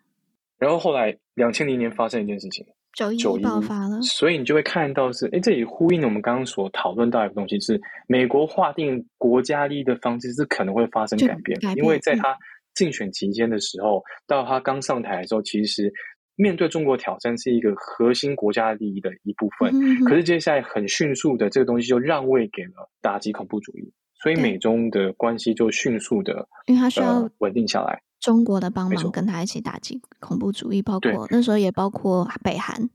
[0.57, 12.36] 然后后来，两千零年发生一件事情，九一爆发了，所以你就会看到是，哎，这里呼应了我们刚刚所讨论到一个东西，是美国划定国家利益的方式是可能会发生改变，改变，因为在他
[12.76, 15.93] 竞选期间的时候，嗯、到他刚上台的时候，其实
[16.38, 28.01] 面对中国挑战是一个核心国家利益的一部分，嗯、可是接下来很迅速的这个东西就让位给了打击恐怖主义，所以美中的关系就迅速的，因为他需要、呃、稳定下来。
[28.19, 32.89] 中国的帮忙跟他一起打击恐怖主义，包括那时候也包括北韩，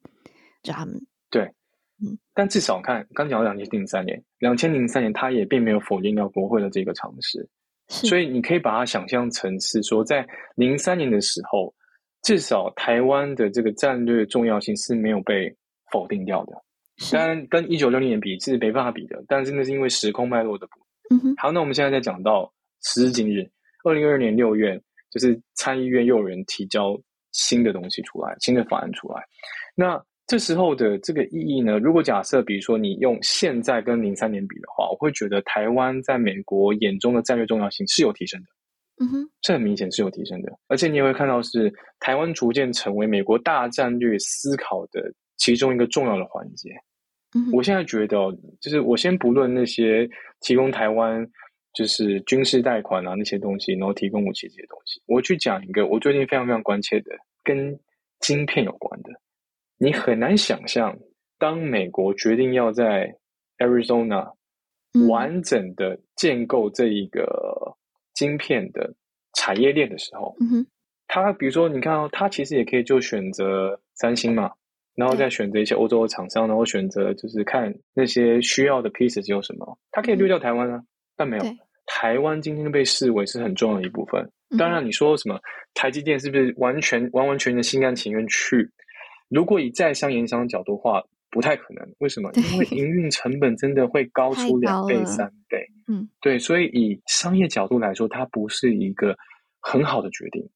[0.62, 1.43] 就他们对，
[2.03, 7.49] 嗯，但至少看刚讲到两千零三年，两千零三年他也并没有否定掉国会的这个尝试，
[7.88, 8.07] 是。
[8.09, 10.26] 所以你可以把它想象成是说，在
[10.57, 11.72] 零三年的时候，
[12.23, 15.55] 至少台湾的这个战略重要性是没有被
[15.91, 16.53] 否定掉的。
[17.11, 21.35] 当然跟一九六零年比是没办法比的，但是那是因为时空脉络的不嗯哼。
[21.37, 22.53] 好，那我们现在再讲到
[22.83, 23.51] 时至今日，
[23.85, 26.97] 二零二二年六月，就是参议院又有人提交
[27.33, 29.23] 新的东西出来，新的法案出来。
[29.75, 31.79] 那这时候的这个意义呢？
[31.79, 38.47] 如果假设，比如说你用现在跟零三年比的话，我会觉得台湾在美国眼中的战略重要性是有提升的。
[39.03, 46.70] 嗯哼，这很明显是有提升的，而且你也会看到是台湾逐渐成为美国大战略思考的其中一个重要的环节。
[47.34, 48.16] 嗯，我现在觉得，
[48.61, 50.09] 就是我先不论那些
[50.40, 51.26] 提供台湾
[51.72, 57.11] 就是军事贷款啊那些东西，然后提供武器这些东西，我去讲一个我最近非常非常关切的，
[57.42, 57.76] 跟
[58.20, 59.11] 晶片有关的。
[59.78, 60.96] 你很难想象，
[61.38, 63.16] 当美国决定要在
[63.59, 64.32] Arizona
[65.09, 67.74] 完整的建构这一个
[68.14, 68.94] 晶片的
[69.34, 70.66] 产业链的时候，嗯哼，
[71.08, 74.50] 他比如说，你看哦，他其实也可以就选择三星嘛，
[74.94, 80.82] 然后再选择一些欧洲的厂商，然后选择就是看那些需要的 pieces 有什么，他可以丢掉台湾啊，
[81.16, 81.44] 但没有，
[81.86, 84.30] 台湾今天被视为是很重要的一部分。
[84.58, 85.40] 当然，你说什么
[85.72, 88.70] 台积电是不是完全完完全全的心甘情愿去？
[89.30, 91.02] 如果以在商言商的角度的话，
[91.33, 91.85] 不太可能。
[91.99, 92.30] 为什么？
[92.35, 95.66] 因为营运成本真的会高出两倍、三倍。
[95.89, 96.39] 嗯，对。
[96.39, 99.16] 所以以商业角度来说，它不是一个
[99.61, 100.49] 很好的决定。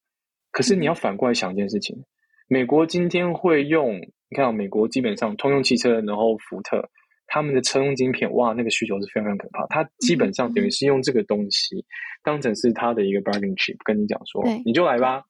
[0.51, 2.05] 可是你要反过来想一件事情：
[2.47, 3.95] 美国今天会用，
[4.29, 6.89] 你看，美国基本上通用汽车，然后福特
[7.27, 9.67] 他们的车用晶片，哇，那个需求是非常非常可怕。
[9.67, 11.83] 它基本上等于是用这个东西
[12.23, 15.23] 当成是它的一个 bargaining chip，跟你讲说，你就来吧。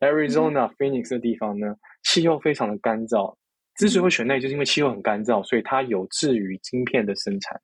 [0.00, 3.36] Arizona、嗯、Phoenix 的地方呢，气候非常的干燥。
[3.76, 7.60] 之所以会选那里，就是因为气候很干燥，所以它有至于晶片的生产。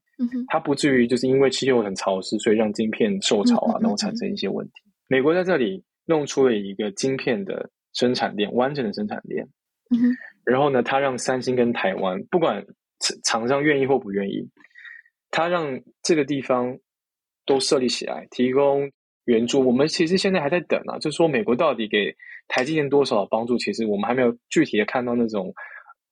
[0.48, 4.72] 它不至于就是因为气候很潮湿，所以让晶片受潮啊，然后产生一些问题。
[4.86, 9.46] 嗯、美国在这里弄出了一个晶片的生产链，完整的生产链。
[10.44, 12.64] 然后呢，它让三星跟台湾，不管
[13.24, 14.48] 厂商愿意或不愿意，
[15.30, 16.78] 它让这个地方
[17.46, 18.90] 都设立起来，提供。
[19.24, 22.16] 援助，我们其实现在还在等啊，就是说美国到底给
[22.48, 25.52] 台积电多少的帮助，其实我们还没有具体的看到那种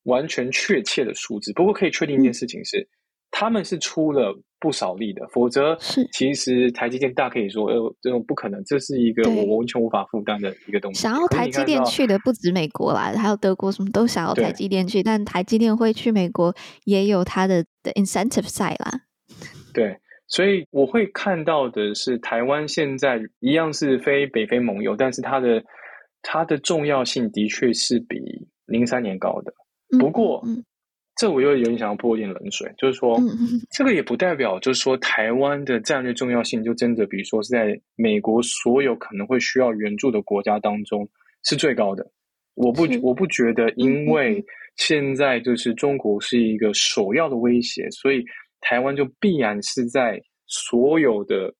[0.06, 1.52] 完全确切的数字。
[1.52, 2.88] 不过可以确定一件事情是，嗯、
[3.30, 11.00] 他们是出了不少力的，否则是其实台积电大可以说，呃，这种不可能，这是一个我完全无法负担的一个东西。
[11.00, 16.54] 想要台积电去的不止美国啦，还有德国，什么都想要台积电去，但台积电会去美国，
[16.84, 19.02] 也有它的的 incentive side 啦。
[19.72, 19.98] 对。
[20.28, 25.62] 所以我会看到的是，台湾现在一样是非北非盟友，但是它的
[26.20, 28.18] 它的重要性的确是比
[28.66, 29.54] 零三年高的。
[29.98, 30.64] 不过，嗯嗯、
[31.16, 33.18] 这我又有点想要泼一点冷水，就是说，
[33.70, 41.08] 这个也不代表就是说台湾的战略重要性就真的，比如说是在美国所有可能会需要援助的国家当中
[41.44, 42.10] 是最高的。
[42.54, 44.44] 我不我不觉得，因为
[44.76, 48.24] 现在就是中国是一个首要的威胁，所以。
[48.62, 51.54] 台湾就必然是在所有的，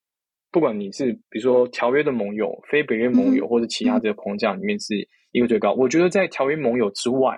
[0.51, 5.73] 不管你是比如说条约的盟友、非北约盟友或者其他的框架里面是一个最高。
[5.73, 7.37] 我觉得在条约盟友之外，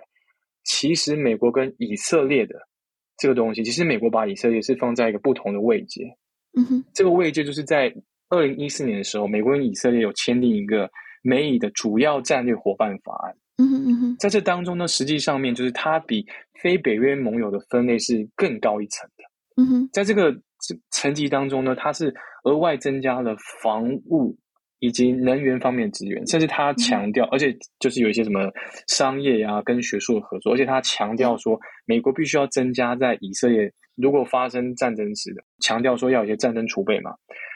[0.69, 2.53] 其实美国跟以色列的
[3.17, 6.03] 这个东西，其实美国把以色列是放在一个不同的位阶。
[6.55, 7.91] 嗯哼，这个位阶就是在
[8.29, 10.87] 二零一四年的时候，美国跟以色列有签订一个
[11.23, 13.35] 美以的主要战略伙伴法案。
[13.57, 16.23] 嗯哼嗯哼，在这当中呢，实际上面就是它比
[16.61, 19.23] 非北约盟友的分类是更高一层的。
[19.63, 20.39] 嗯哼，在这个
[20.91, 22.13] 层级当中呢，它是
[22.43, 24.37] 额外增加了防务
[24.79, 28.49] 以及能源方面的资源，甚至他强调，而且就是有一些什么
[28.87, 37.11] 商业呀、啊、跟学术的合作，而且他强调说，美国必须要增加在以色列如果发生战争时的，强调说要有一些战争储备嘛。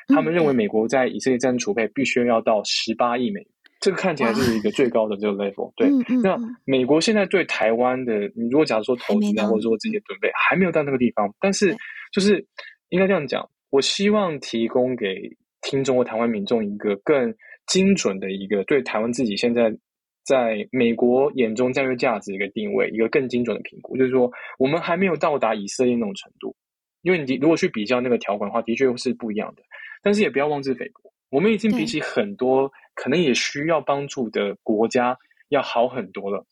[0.07, 3.47] 他们认为美国在以色列战争储备必须要到十八亿美元。
[3.79, 5.89] 这个看起来是一个最高的这个 level，对。
[6.21, 11.75] 那美国现在对台湾的，你如果假如说投资啊，或者说这些准备还没有到那个地方，但是
[12.13, 12.45] 就是
[12.89, 17.33] 应该这样讲，我希望提供给听众或台湾民众一个更
[17.65, 19.75] 精准的一个对台湾自己现在
[20.23, 26.55] 在美国眼中战略价值一个定位，一个更精准的评估，就是说我们还没有到达以色列那种程度，
[27.01, 29.63] 因为你如果去比较那个条款的话，的确是不一样的。
[30.03, 32.71] 但是也不要妄自菲薄，我们已经比起很多。
[32.95, 35.17] 可能也需要帮助的国家
[35.49, 36.45] 要好很多了。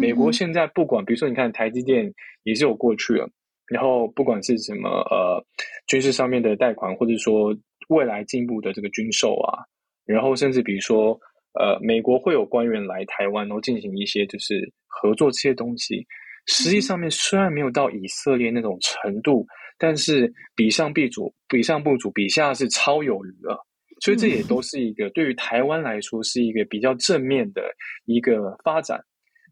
[0.00, 2.14] 美国现在不管，比如说你看台积电
[2.44, 3.28] 也是有过去了，
[3.66, 5.44] 然后不管是什么呃
[5.88, 7.52] 军事上面的贷款，或者说
[7.88, 9.58] 未来进步的这个军售啊，
[10.06, 11.18] 然后甚至比如说
[11.58, 16.06] 呃美国会有官员来台湾，然后进行一些就是合作这些东西，
[16.46, 19.46] 实际上面虽然没有到以色列那种程度，
[19.78, 23.64] 但是比上不足，比上不足，比下是超有余了。
[24.00, 27.62] 所以这也都是一个对于台湾来说是一个比较正面的
[28.04, 29.00] 一个发展。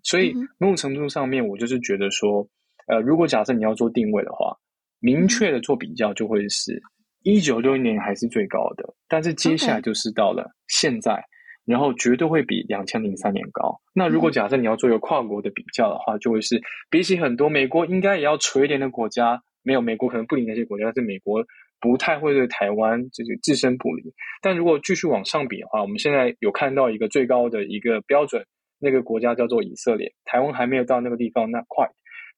[0.04, 2.48] 所以某种程度上面，我就是觉得说，
[2.86, 4.56] 呃，如果假设你要做定位的话，
[5.00, 6.80] 明确的做比较就会是
[7.26, 11.20] 一九六一年还是最高的，但是接下来就是到了现在.
[11.64, 13.80] 然后绝对会比两千零三年高。
[13.92, 21.44] 那如果假设你要做一个跨国的比较的话，就会是比起很多美国应该也要垂怜的国家，没有美国可能不理那些国家，但是美国
[21.80, 24.04] 不太会对台湾就是置身不理。
[24.40, 28.46] 但如果继续往上比的话，我们现在有看到一个最高的一个标准，
[28.78, 31.84] 那个国家叫做以色列，台湾还没有到那个地方那快，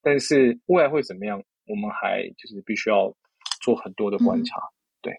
[0.02, 3.14] 但是未来会怎么样，我们还就是必须要
[3.60, 4.56] 做很多的观察。
[4.58, 5.14] 嗯对，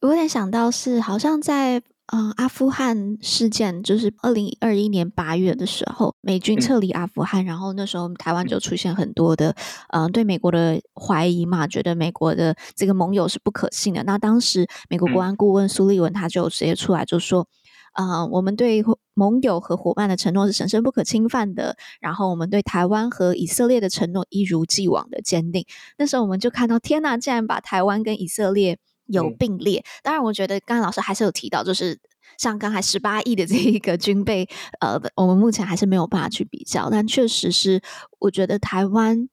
[0.00, 9.54] 我有点想到是，好像在嗯阿富汗事件，就是二零二一年八月的时候，美军撤离阿富汗，嗯、然后那时候台湾就出现很多的
[9.88, 14.02] 嗯对美国的怀疑嘛，觉得美国的这个盟友是不可信的。
[14.04, 17.46] 那当时美国国安顾问苏利文他就直接出来就说。
[17.92, 21.78] 啊、呃，我们对盟友和伙伴的承诺是神圣不可侵犯的。
[21.98, 25.64] 然后，我们对台湾和以色列的承诺一如既往的坚定。
[25.96, 28.76] 那时候，我们就看到，天呐，竟然把台湾跟以色列
[29.06, 29.80] 有并列。
[29.80, 31.98] 嗯、当然，我觉得刚才老师还是有提到，就是
[32.38, 34.48] 像刚才十八亿的这一个军备，
[34.80, 36.90] 呃，我们目前还是没有办法去比较。
[36.90, 37.80] 但确实是，
[38.18, 39.28] 我觉得台湾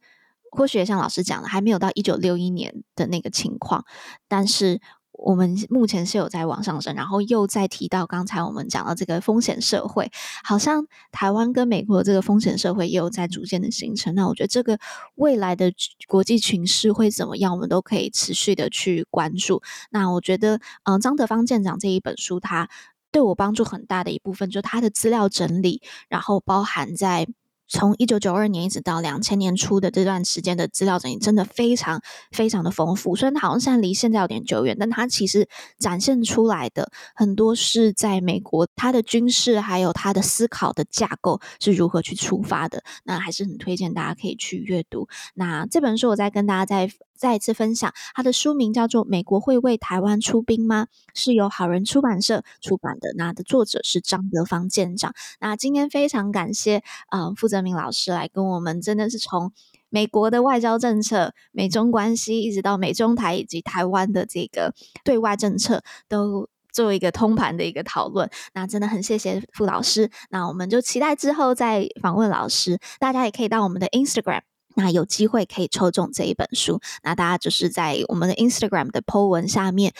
[0.52, 3.86] 或许也像老师讲的，还没有到一九六一年的那个情况，
[4.28, 4.82] 但是。
[5.14, 10.12] 我们目前是有在往上升，然后又再提到刚才我们讲的这个风险社会，
[10.44, 14.14] 好像台湾跟美国的这个风险社会也有在逐渐的形成。
[14.16, 14.78] 那我觉得这个
[15.16, 15.72] 未来的
[16.08, 19.62] 国际群势会怎么样，我们都可以持续的去关注。
[19.92, 22.68] 那我觉得，嗯，张德芳舰长这一本书，它
[23.12, 27.28] 对我帮助很大的一部分，就是它的资料整理，然后包含在。
[27.68, 32.02] 从一九九二年一直到两千年初的这段时间的资料整理，真的非常
[32.32, 33.16] 非常的丰富。
[33.16, 35.48] 虽然它好像现在离现在有点久远，但它其实
[35.80, 42.84] 展现出来的很多是在美国它的军事还有它的思考的架构是如何去出发的。
[43.04, 45.08] 那还是很推荐大家可以去阅读。
[45.34, 46.92] 那这本书我再跟大家再
[47.24, 53.14] 再一次分享，它的书名叫做《美国会为台湾出兵吗》，是由好人出版社出版的。
[53.16, 55.14] 那的作者是张德芳舰长。
[55.40, 59.54] 那今天非常感谢，嗯、呃，傅泽明老师来跟我们，真的是从
[59.88, 64.74] 美国的外交政策、美中关系，一直到美中台以及台湾的这个
[65.06, 68.30] 对外政策，都做一个通盘的一个讨论。
[68.54, 70.12] 那真的很谢谢傅老师。
[70.30, 72.78] 那我们就期待之后再访问老师。
[73.00, 74.42] 大家也可以到我们的 Instagram。
[74.76, 76.80] 那有机会可以抽中这一本书。
[77.04, 79.94] 那大家就是在我们的 Instagram 的 Po 文下面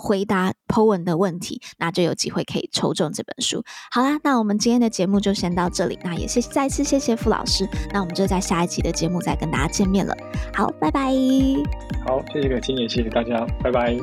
[0.00, 3.64] 回答 Po 文的问题，那就有机会可以抽中这本书。
[3.90, 5.98] 好啦，那我们今天的节目就先到这里。
[6.02, 7.68] 那也谢谢，再次谢谢傅老师。
[7.92, 10.16] 那我们就在下一集的节目再跟大家见面了。
[10.54, 11.12] 好，拜拜。
[12.06, 13.46] 好，谢谢葛青，也谢谢大家。
[13.62, 13.96] 拜拜。